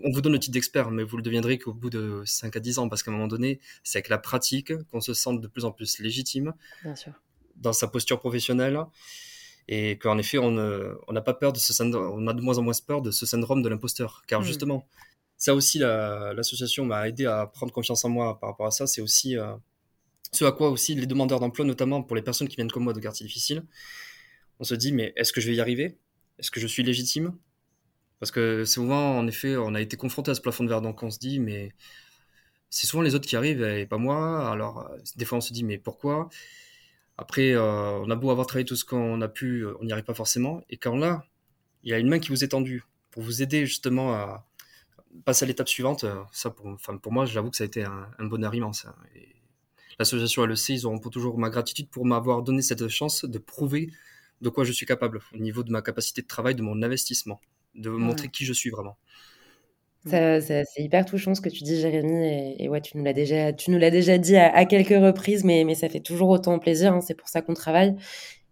[0.01, 2.59] on vous donne le titre d'expert, mais vous le deviendrez qu'au bout de 5 à
[2.59, 5.47] 10 ans, parce qu'à un moment donné, c'est avec la pratique qu'on se sent de
[5.47, 6.53] plus en plus légitime
[7.55, 8.79] dans sa posture professionnelle.
[9.69, 12.73] Et qu'en effet, on n'a pas peur de ce on a de moins en moins
[12.85, 14.23] peur de ce syndrome de l'imposteur.
[14.27, 14.45] Car hmm.
[14.45, 14.87] justement,
[15.37, 18.87] ça aussi, l'association m'a aidé à prendre confiance en moi par rapport à ça.
[18.87, 19.53] C'est aussi euh,
[20.31, 22.93] ce à quoi aussi les demandeurs d'emploi, notamment pour les personnes qui viennent comme moi
[22.93, 23.63] de quartiers difficiles,
[24.59, 25.97] on se dit, mais est-ce que je vais y arriver?
[26.39, 27.37] Est-ce que je suis légitime?
[28.23, 31.03] Parce que souvent, en effet, on a été confronté à ce plafond de verre, donc
[31.03, 31.73] on se dit, mais
[32.69, 34.49] c'est souvent les autres qui arrivent et pas moi.
[34.49, 36.29] Alors, euh, des fois, on se dit, mais pourquoi?
[37.17, 39.91] Après, euh, on a beau avoir travaillé tout ce qu'on a pu, euh, on n'y
[39.91, 40.63] arrive pas forcément.
[40.69, 41.25] Et quand là,
[41.83, 44.45] il y a une main qui vous est tendue pour vous aider justement à
[45.25, 48.07] passer à l'étape suivante, ça, pour, enfin, pour moi, j'avoue que ça a été un,
[48.19, 48.85] bonheur immense.
[48.85, 48.95] Hein.
[49.99, 53.91] L'association LEC, ils auront toujours ma gratitude pour m'avoir donné cette chance de prouver
[54.39, 57.41] de quoi je suis capable au niveau de ma capacité de travail, de mon investissement
[57.75, 58.97] de montrer qui je suis vraiment.
[60.05, 62.55] c'est hyper touchant ce que tu dis, Jérémy.
[62.59, 65.63] Et, ouais, tu nous l'as déjà, tu nous l'as déjà dit à, quelques reprises, mais,
[65.63, 66.93] mais ça fait toujours autant plaisir.
[66.93, 67.95] Hein, c'est pour ça qu'on travaille.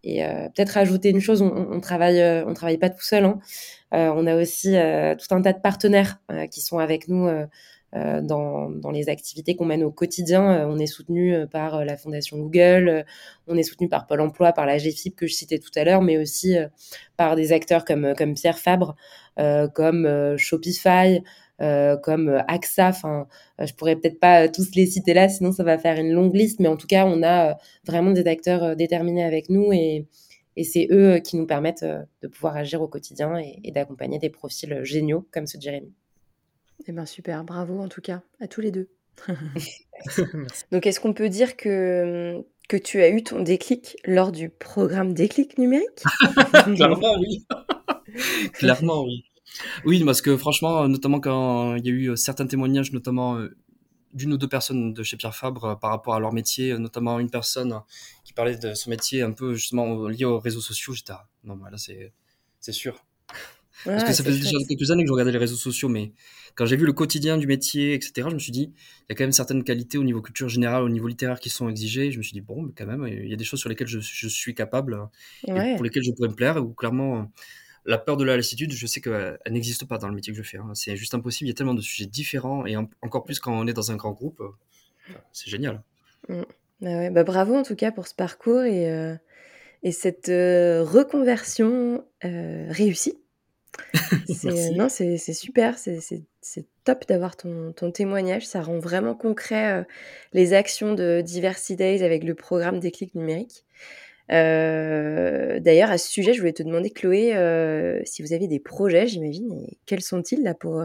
[0.03, 3.25] Et euh, peut-être ajouter une chose, on, on travaille, euh, on travaille pas tout seul.
[3.25, 3.39] Hein.
[3.93, 7.27] Euh, on a aussi tout un tas de partenaires qui sont avec nous
[7.93, 10.62] dans, dans, les activités qu'on mène au quotidien.
[10.62, 13.06] Euh, on est soutenu euh, par la Fondation Google,
[13.47, 16.01] on est soutenu par Pôle Emploi, par la GFIP que je citais tout à l'heure,
[16.01, 16.56] mais aussi
[17.17, 18.95] par des acteurs comme, comme Pierre Fabre,
[19.73, 21.21] comme Shopify,
[21.60, 22.89] comme AXA.
[22.89, 23.27] Enfin,
[23.60, 26.60] je pourrais peut-être pas tous les citer là, sinon ça va faire une longue liste.
[26.60, 30.08] Mais en tout cas, on a vraiment des acteurs déterminés avec nous et,
[30.56, 31.86] et c'est eux qui nous permettent
[32.21, 35.93] de pouvoir agir au quotidien et, et d'accompagner des profils géniaux comme ceux de Jérémy.
[36.88, 38.89] Eh ben super, bravo en tout cas à tous les deux.
[40.72, 45.13] Donc est-ce qu'on peut dire que, que tu as eu ton déclic lors du programme
[45.13, 46.04] déclic numérique?
[46.76, 47.46] Clairement oui.
[48.54, 49.26] Clairement oui.
[49.86, 53.56] Oui, parce que franchement, notamment quand il y a eu certains témoignages, notamment euh,
[54.13, 57.20] d'une ou deux personnes de chez Pierre Fabre euh, par rapport à leur métier, notamment
[57.20, 57.82] une personne
[58.24, 61.58] qui parlait de son métier un peu justement lié aux réseaux sociaux, j'étais ah, non,
[61.58, 63.04] là c'est sûr.
[63.86, 66.12] Parce que ça faisait déjà quelques années que je regardais les réseaux sociaux, mais
[66.56, 69.15] quand j'ai vu le quotidien du métier, etc., je me suis dit, il y a
[69.15, 72.12] quand même certaines qualités au niveau culture générale, au niveau littéraire qui sont exigées.
[72.12, 73.88] Je me suis dit, bon, mais quand même, il y a des choses sur lesquelles
[73.88, 75.00] je, suis capable
[75.48, 77.30] et pour lesquelles je pourrais me plaire, ou clairement,
[77.86, 80.48] la peur de la lassitude, je sais qu'elle n'existe pas dans le métier que je
[80.48, 80.58] fais.
[80.58, 80.72] Hein.
[80.74, 81.48] C'est juste impossible.
[81.48, 83.96] Il y a tellement de sujets différents et encore plus quand on est dans un
[83.96, 84.39] grand groupe.
[84.39, 85.82] Euh, c'est génial.
[86.30, 86.41] Mmh.
[86.82, 89.15] Bah bah bravo en tout cas pour ce parcours et, euh,
[89.84, 93.17] et cette euh, reconversion réussie.
[94.75, 98.47] non, c'est super, c'est top d'avoir ton, ton, témoignage.
[98.47, 99.84] Ça rend vraiment concret euh,
[100.34, 103.65] les actions de Diversity Days avec le programme Déclic numérique.
[104.31, 108.60] Euh, d'ailleurs, à ce sujet, je voulais te demander, Chloé, euh, si vous avez des
[108.60, 110.84] projets, j'imagine, et quels sont-ils là pour,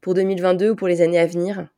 [0.00, 1.68] pour 2022 ou pour les années à venir?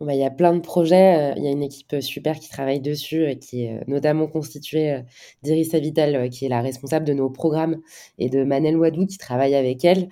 [0.00, 1.32] Bah, il y a plein de projets.
[1.32, 4.26] Euh, il y a une équipe euh, super qui travaille dessus, euh, qui est notamment
[4.26, 5.00] constituée
[5.42, 7.80] d'Iris Avital, qui est la responsable de nos programmes,
[8.18, 10.08] et de Manel Wadou, qui travaille avec elle.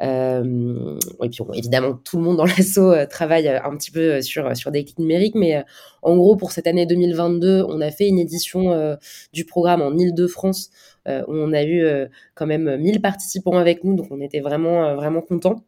[0.00, 4.84] Et puis évidemment, tout le monde dans l'asso travaille un petit peu sur, sur des
[4.84, 5.64] clics numériques, mais
[6.02, 8.96] en gros, pour cette année 2022, on a fait une édition
[9.32, 10.70] du programme en Ile-de-France,
[11.06, 11.86] où on a eu
[12.34, 15.64] quand même 1000 participants avec nous, donc on était vraiment, vraiment contents.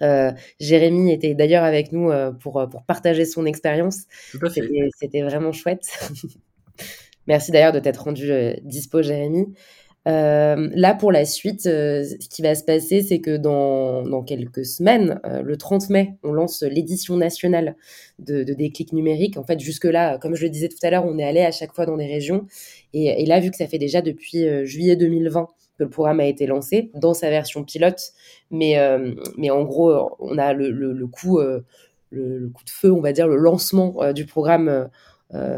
[0.00, 4.02] Euh, Jérémy était d'ailleurs avec nous euh, pour, euh, pour partager son expérience.
[4.98, 5.86] C'était vraiment chouette.
[7.26, 8.32] Merci d'ailleurs de t'être rendu
[8.64, 9.54] dispo, Jérémy.
[10.04, 15.20] là, pour la suite, ce qui va se passer, c'est que dans, dans, quelques semaines,
[15.24, 17.76] le 30 mai, on lance l'édition nationale
[18.18, 19.36] de, de Déclic numérique.
[19.36, 21.72] En fait, jusque-là, comme je le disais tout à l'heure, on est allé à chaque
[21.72, 22.48] fois dans des régions.
[22.92, 25.46] Et, et là, vu que ça fait déjà depuis juillet 2020
[25.82, 28.12] le programme a été lancé dans sa version pilote.
[28.50, 31.64] Mais, euh, mais en gros, on a le, coup, euh,
[32.10, 34.88] le, coup de feu, on va dire, le lancement euh, du programme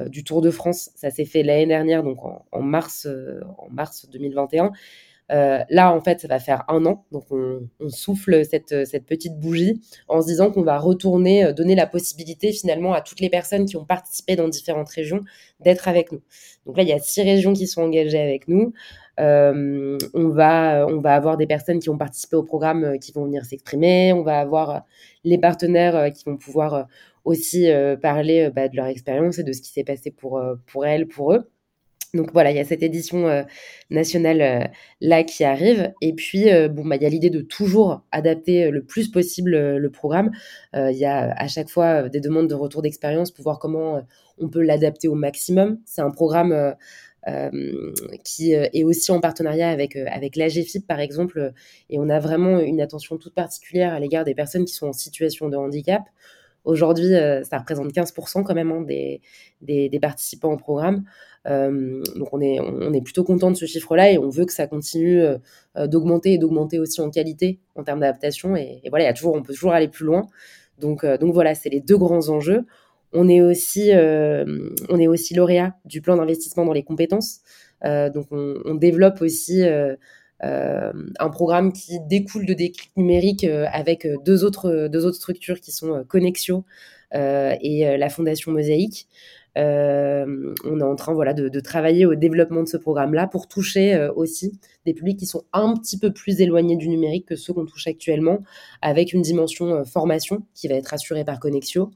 [0.06, 0.90] du Tour de France.
[0.94, 3.08] Ça s'est fait l'année dernière, donc en, mars,
[3.58, 4.70] en mars 2021.
[5.28, 7.04] là, en fait, ça va faire un an.
[7.10, 11.88] Donc, on, souffle cette, cette, petite bougie en se disant qu'on va retourner, donner la
[11.88, 15.22] possibilité finalement à toutes les personnes qui ont participé dans différentes régions
[15.58, 16.20] d'être avec nous.
[16.66, 18.72] Donc là, il y a six régions qui sont engagées avec nous.
[19.18, 23.44] On, va, on va avoir des personnes qui ont participé au programme qui vont venir
[23.44, 24.12] s'exprimer.
[24.12, 24.84] On va avoir
[25.24, 26.86] les partenaires qui vont pouvoir
[27.24, 27.68] aussi
[28.02, 31.32] parler bah, de leur expérience et de ce qui s'est passé pour, pour elles, pour
[31.32, 31.48] eux.
[32.14, 33.42] Donc voilà, il y a cette édition euh,
[33.90, 34.64] nationale euh,
[35.00, 35.92] là qui arrive.
[36.00, 39.76] Et puis, euh, bon, bah, il y a l'idée de toujours adapter le plus possible
[39.76, 40.30] le programme.
[40.74, 44.02] Il y a à chaque fois des demandes de retour d'expérience pour voir comment
[44.38, 45.78] on peut l'adapter au maximum.
[45.84, 46.74] C'est un programme
[48.24, 51.52] qui est aussi en partenariat avec, avec l'AGFIP, par exemple.
[51.90, 54.92] Et on a vraiment une attention toute particulière à l'égard des personnes qui sont en
[54.92, 56.02] situation de handicap.
[56.64, 57.10] Aujourd'hui,
[57.44, 59.20] ça représente 15% quand même hein, des,
[59.60, 61.04] des, participants au programme.
[61.46, 64.52] Euh, donc on est, on est plutôt content de ce chiffre-là et on veut que
[64.52, 65.36] ça continue euh,
[65.76, 68.56] euh, d'augmenter et d'augmenter aussi en qualité en termes d'adaptation.
[68.56, 70.26] Et, voilà, toujours, on peut toujours aller plus loin.
[70.78, 72.64] Donc, donc voilà, c'est les deux grands enjeux.
[73.14, 77.40] On est aussi, on est aussi lauréat du plan d'investissement dans les compétences.
[77.82, 79.62] donc on, développe aussi
[80.40, 86.04] un programme qui découle de déclic numérique avec deux autres, deux autres structures qui sont
[86.08, 86.64] Connexio
[87.12, 89.08] et la Fondation Mosaïque.
[89.56, 93.94] Euh, on est en train voilà, de, travailler au développement de ce programme-là pour toucher
[93.94, 97.52] euh, aussi des publics qui sont un petit peu plus éloignés du numérique que ceux
[97.52, 98.42] qu'on touche actuellement,
[98.82, 101.90] avec une dimension euh, formation qui va être assurée par Connexio,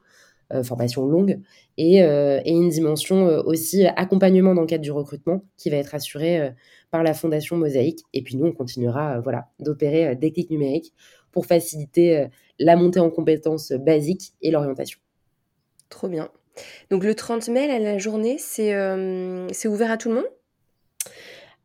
[0.62, 1.40] formation longue,
[1.76, 6.52] et, une dimension aussi accompagnement dans le cadre du recrutement qui va être assurée
[6.90, 8.00] par la Fondation Mosaïque.
[8.14, 10.92] Et puis nous, on continuera voilà, d'opérer des clics numériques
[11.32, 14.98] pour faciliter la montée en compétences basiques et l'orientation.
[15.88, 16.30] Trop bien.
[16.90, 20.26] Donc le 30 mai, la journée, euh, c'est ouvert à tout le monde?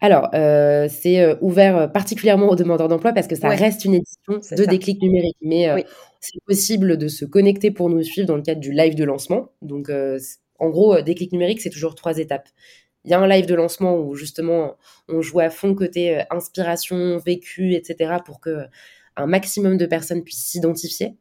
[0.02, 4.56] Alors, euh, c'est euh, ouvert particulièrement aux demandeurs d'emploi parce que ça reste une édition
[4.58, 5.38] de déclic numérique.
[5.42, 5.86] Mais
[6.24, 9.52] c'est possible de se connecter pour nous suivre dans le cadre du live de lancement.
[9.62, 9.92] Donc,
[10.60, 12.48] en gros, déclic numérique, c'est toujours trois étapes.
[13.06, 14.78] Il y a un live de lancement où justement
[15.10, 18.16] on joue à fond côté inspiration, vécu, etc.
[18.26, 18.66] pour que
[19.16, 21.16] un maximum de personnes puissent s'identifier.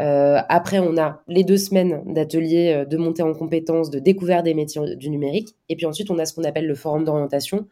[0.00, 4.44] Euh, après, on a les deux semaines d'ateliers euh, de montée en compétences, de découverte
[4.44, 5.54] des métiers du numérique.
[5.68, 7.68] Et puis ensuite, on a ce qu'on appelle le forum d'orientation,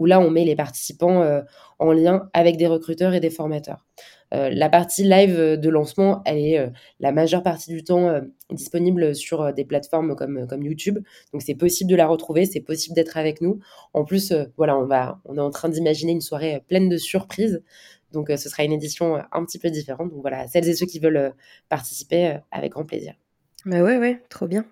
[0.00, 1.42] où là, on met les participants euh,
[1.78, 3.86] en lien avec des recruteurs et des formateurs.
[4.32, 9.64] la partie live de lancement, elle est la majeure partie du temps disponible sur des
[9.64, 10.98] plateformes comme, comme YouTube.
[11.32, 13.60] Donc, c'est possible de la retrouver, c'est possible d'être avec nous.
[13.94, 17.62] En plus, voilà, on, va, on est en train d'imaginer une soirée pleine de surprises.
[18.12, 20.10] Donc, euh, ce sera une édition euh, un petit peu différente.
[20.10, 21.30] Donc, voilà, celles et ceux qui veulent euh,
[21.68, 23.14] participer, avec grand plaisir.
[23.66, 24.64] Bah ouais, ouais, trop bien.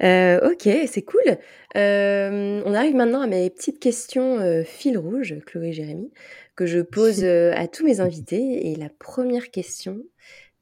[0.00, 1.38] Ok, c'est cool.
[1.74, 6.12] on arrive maintenant à mes petites questions fil rouge, Chloé et Jérémy,
[6.56, 8.70] que je pose à tous mes invités.
[8.70, 10.02] Et la première question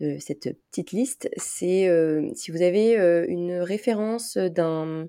[0.01, 1.89] de cette petite liste, c'est
[2.35, 2.95] si vous avez
[3.29, 5.09] une référence d'un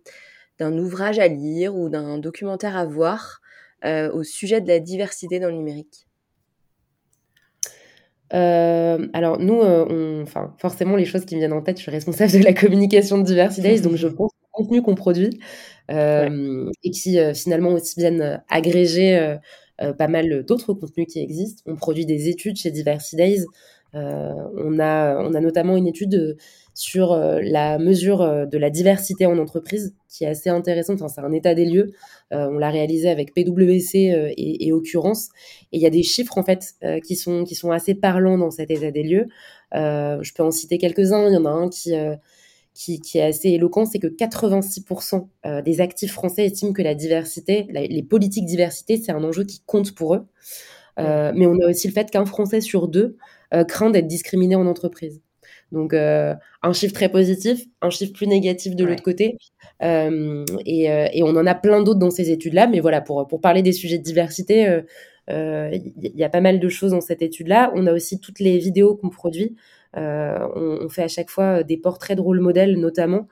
[0.60, 3.42] ouvrage à lire ou d'un documentaire à voir
[3.84, 6.09] au sujet de la diversité dans le numérique.
[8.34, 11.92] Euh, alors nous, euh, enfin forcément les choses qui me viennent en tête, je suis
[11.92, 15.40] responsable de la communication de Diversity donc je pense au contenu qu'on produit
[15.90, 19.38] euh, et qui finalement aussi viennent agréger
[19.98, 21.64] pas mal d'autres contenus qui existent.
[21.66, 23.46] On produit des études chez Diversity Days.
[23.94, 26.38] on a on a notamment une étude
[26.80, 31.02] sur euh, la mesure euh, de la diversité en entreprise, qui est assez intéressante.
[31.10, 31.92] c'est un état des lieux.
[32.32, 35.28] Euh, on l'a réalisé avec PwC et, et Occurrence.
[35.74, 38.50] Et il y a des chiffres, en fait, qui, sont, qui sont assez parlants dans
[38.50, 39.28] cet état des lieux.
[39.74, 41.28] je peux en citer quelques-uns.
[41.28, 41.94] Il y en a un qui...
[42.76, 47.68] Qui, qui, est assez éloquent, c'est que 86% des actifs français estiment que la diversité,
[47.72, 50.26] les politiques diversité, c'est un enjeu qui compte pour eux.
[50.98, 53.18] mais on a aussi le fait qu'un Français sur deux
[53.68, 55.20] craint d'être discriminé en entreprise.
[55.72, 59.38] Donc, euh, un chiffre très positif, un chiffre plus négatif de l'autre côté.
[59.84, 62.68] Euh, et, euh, et, on en a plein d'autres dans ces études-là.
[62.68, 64.82] Mais voilà, pour, pour parler des sujets de diversité,
[65.28, 65.82] il
[66.16, 67.72] y a pas mal de choses dans cette étude-là.
[67.76, 69.56] On a aussi toutes les vidéos qu'on produit.
[69.96, 73.28] On, on, fait à chaque fois des portraits de rôle modèle, notamment,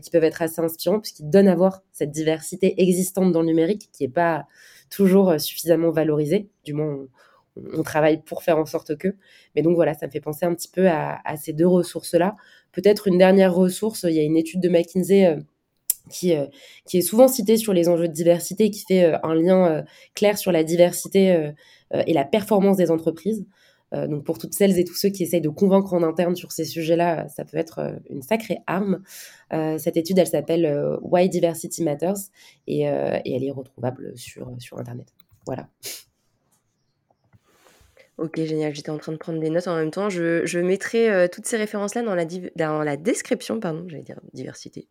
[0.00, 3.88] qui peuvent être assez inspirants, puisqu'ils donnent à voir cette diversité existante dans le numérique,
[3.92, 4.46] qui n'est pas
[4.90, 6.48] toujours suffisamment valorisée.
[6.64, 7.08] Du moins, on
[7.84, 9.14] travaille pour faire en sorte que.
[9.54, 12.36] Mais donc voilà, ça me fait penser un petit peu à, ces deux ressources-là.
[12.72, 15.40] Peut-être une dernière ressource, il y a une étude de McKinsey euh,
[16.08, 16.46] qui, euh,
[16.86, 20.38] qui est souvent citée sur les enjeux de diversité qui fait euh, un lien clair
[20.38, 21.52] sur la diversité
[21.92, 23.44] et la performance des entreprises.
[23.92, 26.64] donc pour toutes celles et tous ceux qui essayent de convaincre en interne sur ces
[26.64, 29.02] sujets-là, ça peut être une sacrée arme.
[29.50, 32.30] cette étude, elle s'appelle Why Diversity Matters
[32.66, 35.12] et, et, elle est retrouvable sur, sur Internet.
[35.46, 35.68] Voilà.
[38.20, 38.74] Ok, génial.
[38.74, 40.10] J'étais en train de prendre des notes en même temps.
[40.10, 44.20] Je, je mettrai euh, toutes ces références-là dans la, dans la description, pardon, j'allais dire
[44.34, 44.88] diversité,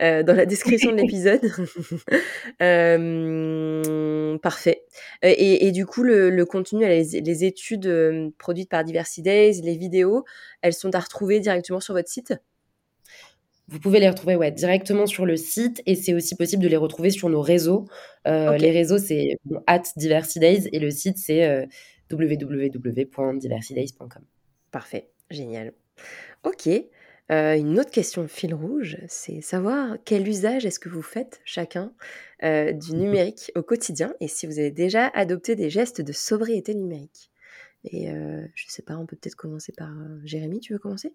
[0.00, 1.40] dans la description de l'épisode.
[4.42, 4.82] parfait.
[5.22, 10.24] Et, du coup, le, contenu, les, études produites par Diversity Days, les vidéos,
[10.60, 12.34] elles sont à retrouver directement sur votre site?
[13.68, 16.76] Vous pouvez les retrouver ouais, directement sur le site et c'est aussi possible de les
[16.76, 17.86] retrouver sur nos réseaux.
[18.26, 21.68] Les réseaux, c'est at Diversity Days et le site, c'est
[22.14, 24.24] www.diversidays.com.
[24.70, 25.72] Parfait, génial.
[26.42, 26.68] Ok.
[27.32, 31.92] Euh, une autre question fil rouge, c'est savoir quel usage est-ce que vous faites chacun
[32.42, 36.74] euh, du numérique au quotidien et si vous avez déjà adopté des gestes de sobriété
[36.74, 37.30] numérique.
[37.84, 39.90] Et euh, je sais pas, on peut peut-être commencer par
[40.24, 41.14] Jérémy, tu veux commencer?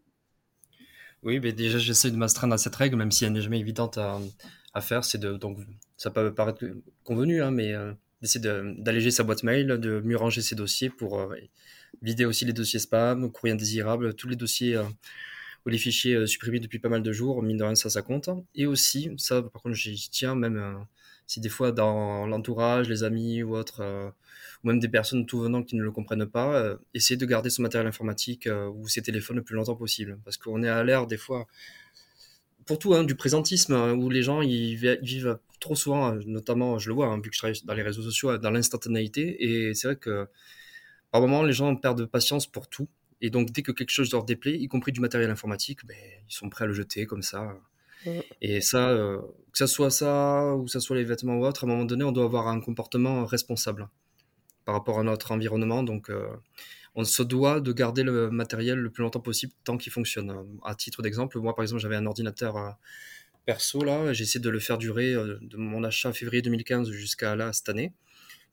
[1.22, 4.00] Oui, mais déjà j'essaie de m'astreindre à cette règle, même si elle n'est jamais évidente
[4.00, 4.20] à,
[4.82, 5.04] faire.
[5.04, 5.58] C'est de donc
[5.98, 6.64] ça peut paraître
[7.04, 7.74] convenu, hein, mais
[8.22, 8.44] d'essayer
[8.78, 11.30] d'alléger sa boîte mail, de mieux ranger ses dossiers pour
[12.02, 14.78] vider aussi les dossiers spam, courrier indésirable, tous les dossiers
[15.66, 18.02] ou les fichiers euh, supprimés depuis pas mal de jours, mine de rien, ça, ça
[18.02, 18.30] compte.
[18.56, 20.74] Et aussi, ça, par contre, j'y tiens, même euh,
[21.28, 24.10] si des fois dans l'entourage, les amis ou autres, euh,
[24.64, 27.62] ou même des personnes tout venant qui ne le comprennent pas, essayer de garder son
[27.62, 30.20] matériel informatique ou ses téléphones le plus longtemps possible.
[30.26, 31.48] Parce qu'on est à l'ère, des fois,
[32.70, 36.90] pour tout, hein, du présentisme, hein, où les gens ils vivent trop souvent, notamment, je
[36.90, 39.44] le vois, hein, vu que je travaille dans les réseaux sociaux, dans l'instantanéité.
[39.44, 40.28] Et c'est vrai que
[41.10, 42.88] par moments, les gens perdent patience pour tout.
[43.22, 45.98] Et donc, dès que quelque chose leur déplaît, y compris du matériel informatique, ben,
[46.30, 47.58] ils sont prêts à le jeter comme ça.
[48.40, 49.18] Et ça, euh,
[49.52, 51.86] que ça soit ça, ou que ça soit les vêtements ou autre, à un moment
[51.86, 53.90] donné, on doit avoir un comportement responsable
[54.66, 55.82] par rapport à notre environnement.
[55.82, 56.28] Donc, euh,
[57.00, 60.36] on se doit de garder le matériel le plus longtemps possible tant qu'il fonctionne.
[60.66, 62.70] À titre d'exemple, moi, par exemple, j'avais un ordinateur euh,
[63.46, 67.54] perso, là, j'ai essayé de le faire durer de mon achat février 2015 jusqu'à là,
[67.54, 67.94] cette année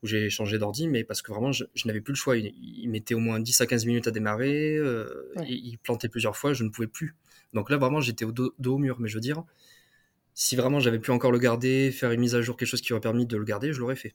[0.03, 2.37] où j'ai changé d'ordi, mais parce que vraiment, je, n'avais plus le choix.
[2.37, 6.53] Il, mettait au moins 10 à 15 minutes à démarrer, euh, il plantait plusieurs fois,
[6.53, 7.15] je ne pouvais plus.
[7.55, 9.01] Donc là, vraiment, j'étais au dos, au mur.
[9.01, 9.43] Mais je veux dire,
[10.35, 12.93] si vraiment j'avais pu encore le garder, faire une mise à jour, quelque chose qui
[12.93, 14.15] aurait permis de le garder, je l'aurais fait.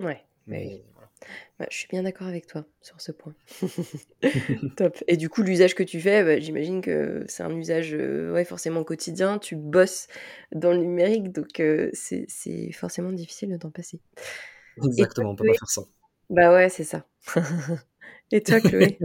[0.00, 0.20] Ouais.
[0.46, 0.82] Mais
[1.70, 3.34] je suis bien d'accord avec toi sur ce point.
[4.76, 4.96] Top.
[5.06, 8.44] Et du coup, l'usage que tu fais, bah, j'imagine que c'est un usage euh, ouais,
[8.44, 9.38] forcément quotidien.
[9.38, 10.08] Tu bosses
[10.52, 14.00] dans le numérique, donc euh, c'est forcément difficile de t'en passer.
[14.84, 15.82] Exactement, on peut pas faire ça.
[16.30, 17.06] Bah ouais, c'est ça.
[18.32, 18.98] Et toi, Chloé?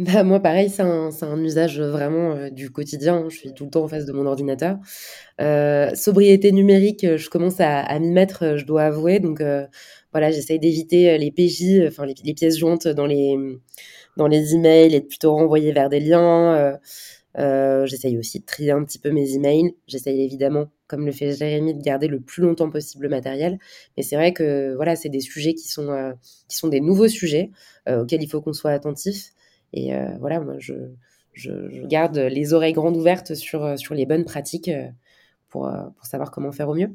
[0.00, 3.26] Bah, moi, pareil, c'est un, un, usage vraiment euh, du quotidien.
[3.28, 4.78] Je suis tout le temps en face de mon ordinateur.
[5.40, 9.20] Euh, sobriété numérique, je commence à, à m'y mettre, je dois avouer.
[9.20, 9.66] Donc, euh,
[10.12, 13.36] voilà, j'essaye d'éviter les PJ, enfin les, pièces jointes dans les,
[14.16, 16.78] dans les emails et de plutôt renvoyer vers des liens.
[17.38, 19.74] Euh, j'essaye aussi de trier un petit peu mes emails.
[19.86, 23.58] J'essaye évidemment, comme le fait Jérémy, de garder le plus longtemps possible le matériel.
[23.96, 26.12] Mais c'est vrai que voilà, c'est des sujets qui sont, euh,
[26.48, 27.50] qui sont des nouveaux sujets
[27.88, 29.32] euh, auxquels il faut qu'on soit attentif.
[29.72, 30.74] Et voilà, moi, je,
[31.32, 34.70] je, garde les oreilles grandes ouvertes sur, sur les bonnes pratiques
[35.48, 36.90] pour, pour savoir comment faire au mieux.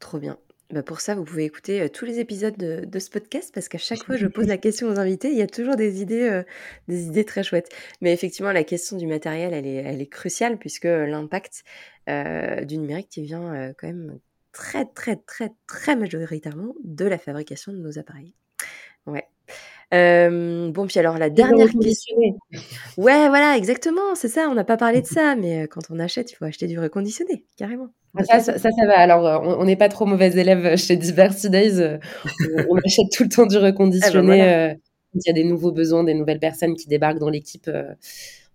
[0.00, 0.38] Trop bien.
[0.70, 4.02] Bah, pour ça, vous pouvez écouter tous les épisodes de, ce podcast parce qu'à chaque
[4.04, 5.30] fois, je pose la question aux invités.
[5.30, 6.42] Il y a toujours des idées,
[6.88, 7.70] des idées très chouettes.
[8.00, 11.64] Mais effectivement, la question du matériel, elle est, elle est cruciale puisque l'impact
[12.06, 14.18] du numérique qui vient quand même
[14.52, 18.34] très, très, très, très majoritairement de la fabrication de nos appareils.
[19.06, 19.26] Ouais
[19.92, 22.16] bon, puis alors la dernière question.
[22.96, 24.48] Ouais, voilà, exactement, c'est ça.
[24.50, 27.44] On n'a pas parlé de ça, mais quand on achète, il faut acheter du reconditionné,
[27.56, 27.88] carrément.
[28.16, 28.98] Ah, ça, ça, va.
[28.98, 31.98] Alors, on n'est pas trop mauvais élèves chez Diversity Days.
[32.68, 34.76] on, achète tout le temps du ah, bah, reconditionné.
[35.14, 37.70] il y a des nouveaux besoins, des nouvelles personnes qui débarquent dans l'équipe.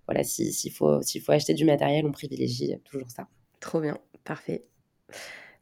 [0.08, 3.28] voilà, s'il faut, s'il faut acheter du matériel, on privilégie toujours ça.
[3.60, 4.66] Trop bien, parfait.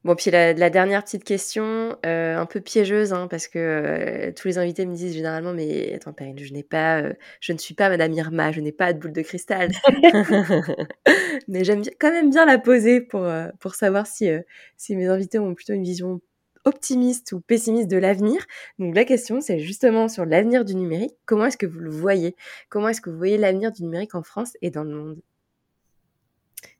[0.04, 4.48] Bon, puis la, dernière petite question, euh, un peu piégeuse, hein, parce que euh, tous
[4.48, 7.76] les invités me disent généralement, mais attends, Perrine, je n'ai pas, euh, je ne suis
[7.76, 9.70] pas Madame Irma, je n'ai pas de boule de cristal.
[11.48, 13.28] mais j'aime quand même bien la poser pour,
[13.60, 14.28] pour savoir si,
[14.76, 16.20] si mes invités ont plutôt une vision
[16.66, 18.44] optimiste ou pessimiste de l'avenir.
[18.80, 21.14] Donc la question, c'est justement sur l'avenir du numérique.
[21.26, 22.36] Comment est-ce que vous le voyez?
[22.70, 25.22] Comment est-ce que vous voyez l'avenir du numérique en France et dans le monde?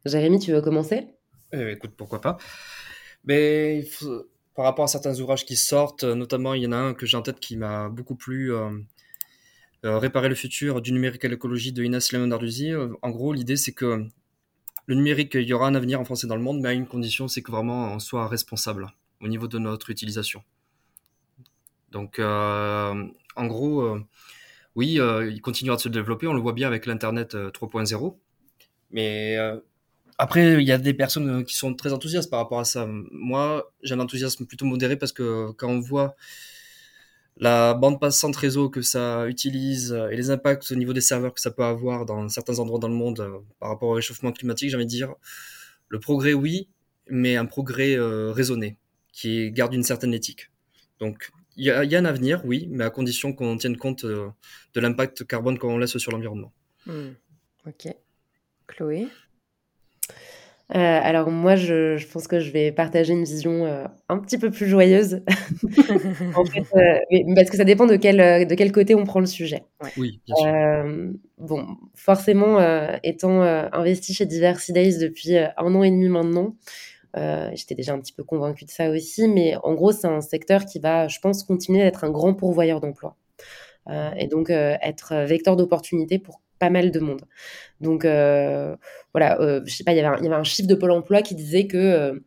[0.06, 1.06] Jérémy, tu veux commencer?
[1.54, 2.38] Écoute, pourquoi pas
[3.26, 3.84] mais
[4.56, 7.18] par rapport à certains ouvrages qui sortent, notamment il y en a un que j'ai
[7.18, 8.70] en tête qui m'a beaucoup plu, euh,
[9.86, 12.72] euh, Réparer le futur du numérique à l'écologie de Inès Leonarduzzi.
[12.72, 14.06] Euh, en gros, l'idée c'est que
[14.86, 16.74] le numérique, il y aura un avenir en France et dans le monde, mais à
[16.74, 20.44] une condition, c'est que vraiment on soit responsable au niveau de notre utilisation.
[21.92, 23.98] Donc, en gros,
[24.76, 26.28] oui, il continuera de se développer.
[26.28, 28.18] On le voit bien avec l'Internet 3.0.
[28.90, 29.38] Mais
[30.22, 32.88] après, il y a des personnes euh, qui sont très enthousiastes par rapport à ça.
[33.10, 36.16] Moi, j'ai un enthousiasme plutôt modéré parce que quand on voit
[37.38, 41.42] la bande passante réseau que ça utilise et les impacts au niveau des serveurs que
[41.42, 44.70] ça peut avoir dans certains endroits dans le monde euh, par rapport au réchauffement climatique,
[44.70, 45.16] j'ai envie de dire,
[45.90, 46.68] le progrès, oui,
[47.10, 48.78] mais un progrès raisonné,
[49.12, 50.52] qui garde une certaine éthique.
[51.00, 55.26] Donc, il y, a, un avenir, oui, mais à condition qu'on tienne compte de l'impact
[55.26, 56.54] carbone qu'on laisse sur l'environnement.
[56.86, 57.14] Hmm.
[57.66, 57.88] Ok.
[58.68, 59.08] Chloé?
[60.74, 64.50] Euh, alors moi, je, pense que je vais partager une vision euh, un petit peu
[64.52, 65.22] plus joyeuse,
[66.36, 69.26] en fait, euh, parce que ça dépend de quel, de quel côté on prend le
[69.26, 69.64] sujet.
[69.98, 71.14] Oui, bien sûr.
[71.38, 72.60] bon, forcément,
[73.04, 76.56] étant investi chez Diversity Days depuis un an et demi maintenant,
[77.54, 80.66] j'étais déjà un petit peu convaincue de ça aussi, mais en gros, c'est un secteur
[80.66, 83.18] qui va, je pense, continuer d'être un grand pourvoyeur d'emplois.
[83.90, 87.24] et donc être vecteur d'opportunités pour pas mal de monde.
[87.82, 88.76] Donc euh,
[89.14, 91.66] voilà, euh, je sais pas, il y, avait un, chiffre de Pôle Emploi qui disait
[91.66, 92.22] que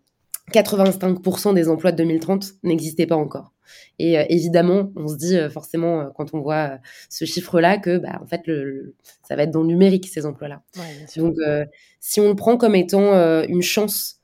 [0.53, 3.53] 85% euh, des emplois de 2030 n'existaient pas encore.
[3.99, 6.78] Et évidemment, on se dit forcément quand on voit
[7.09, 10.62] ce chiffre-là que bah, en fait le, ça va être dans le numérique ces emplois-là.
[11.16, 11.37] Donc
[12.01, 13.14] si on le prend comme étant
[13.45, 14.20] une chance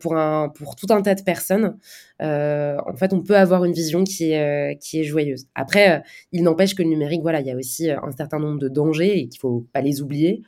[0.00, 1.76] pour, un, pour tout un tas de personnes,
[2.22, 5.46] euh, en fait, on peut avoir une vision qui est, euh, qui est joyeuse.
[5.54, 6.02] Après,
[6.32, 9.18] il n'empêche que le numérique, voilà, il y a aussi un certain nombre de dangers
[9.18, 10.42] et qu'il faut pas les oublier.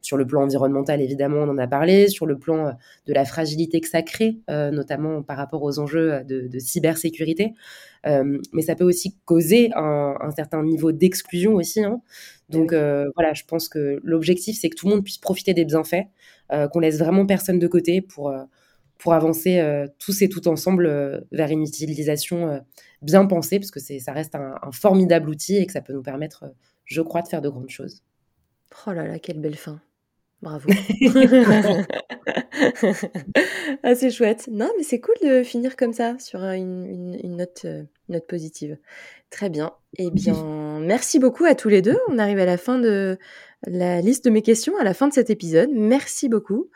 [0.00, 2.08] sur le plan environnemental, évidemment, on en a parlé.
[2.08, 2.74] Sur le plan
[3.06, 7.52] de la fragilité que ça crée, notamment par rapport aux enjeux de, cybersécurité.
[8.04, 11.84] mais ça peut aussi causer un, un certain niveau d'exclusion aussi.
[11.84, 12.00] Hein.
[12.52, 16.06] Donc voilà, je pense que l'objectif, c'est que tout le monde puisse profiter des bienfaits.
[16.52, 18.42] Euh, qu'on laisse vraiment personne de côté pour, euh,
[18.98, 22.62] pour avancer euh, tous et toutes ensemble vers une utilisation
[23.00, 26.44] bien pensée, parce que ça reste un, formidable outil et que ça peut nous permettre,
[26.84, 28.02] je crois, de faire de grandes choses.
[28.86, 29.80] Oh là là, quelle belle fin.
[30.42, 30.68] Bravo.
[33.82, 34.50] ah, c'est chouette.
[34.52, 37.64] Non, mais c'est cool de finir comme ça, sur une, note,
[38.12, 38.78] note positive.
[39.30, 39.72] Très bien.
[39.98, 41.98] Eh bien, merci beaucoup à tous les deux.
[42.08, 43.18] On arrive à la fin de,
[43.66, 45.70] la liste de mes questions à la fin de cet épisode.
[45.72, 46.70] Merci beaucoup.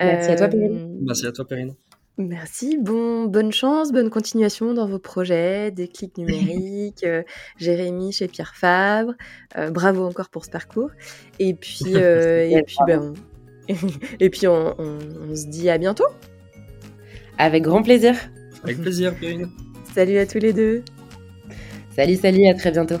[0.00, 0.76] Merci à toi, Perrine.
[0.76, 1.74] Euh, merci à toi, Perrine.
[2.18, 2.78] Merci.
[2.78, 7.22] Bon, bonne chance, bonne continuation dans vos projets, des clics numériques, euh,
[7.56, 9.14] Jérémy chez Pierre Fabre.
[9.56, 10.90] Euh, bravo encore pour ce parcours.
[11.38, 13.14] Et puis, et puis, ben,
[14.20, 16.06] et puis on, on se dit à bientôt.
[17.38, 18.14] Avec grand plaisir.
[18.64, 19.48] Avec plaisir, Perrine.
[19.94, 20.82] Salut à tous les deux.
[21.94, 22.98] Salut, salut, à très bientôt.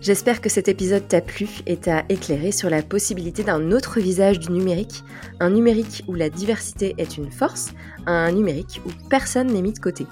[0.00, 4.40] J'espère que cet épisode t'a plu et t'a éclairé sur la possibilité d'un autre visage
[4.40, 5.04] du numérique,
[5.38, 7.70] un numérique où la diversité est une force,
[8.06, 10.06] un numérique où personne n'est mis de côté.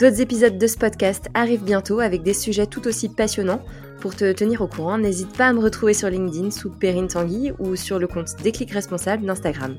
[0.00, 3.64] D'autres épisodes de ce podcast arrivent bientôt avec des sujets tout aussi passionnants.
[4.00, 7.52] Pour te tenir au courant, n'hésite pas à me retrouver sur LinkedIn sous Perrine Tanguy
[7.60, 9.76] ou sur le compte Déclic Responsable d'Instagram.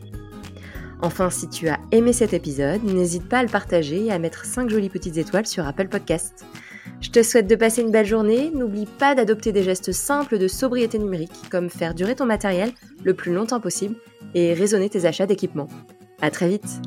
[1.01, 4.45] Enfin, si tu as aimé cet épisode, n'hésite pas à le partager et à mettre
[4.45, 6.45] 5 jolies petites étoiles sur Apple Podcast.
[7.01, 8.51] Je te souhaite de passer une belle journée.
[8.53, 12.71] N'oublie pas d'adopter des gestes simples de sobriété numérique, comme faire durer ton matériel
[13.03, 13.95] le plus longtemps possible
[14.33, 15.67] et raisonner tes achats d'équipement.
[16.21, 16.79] À très vite!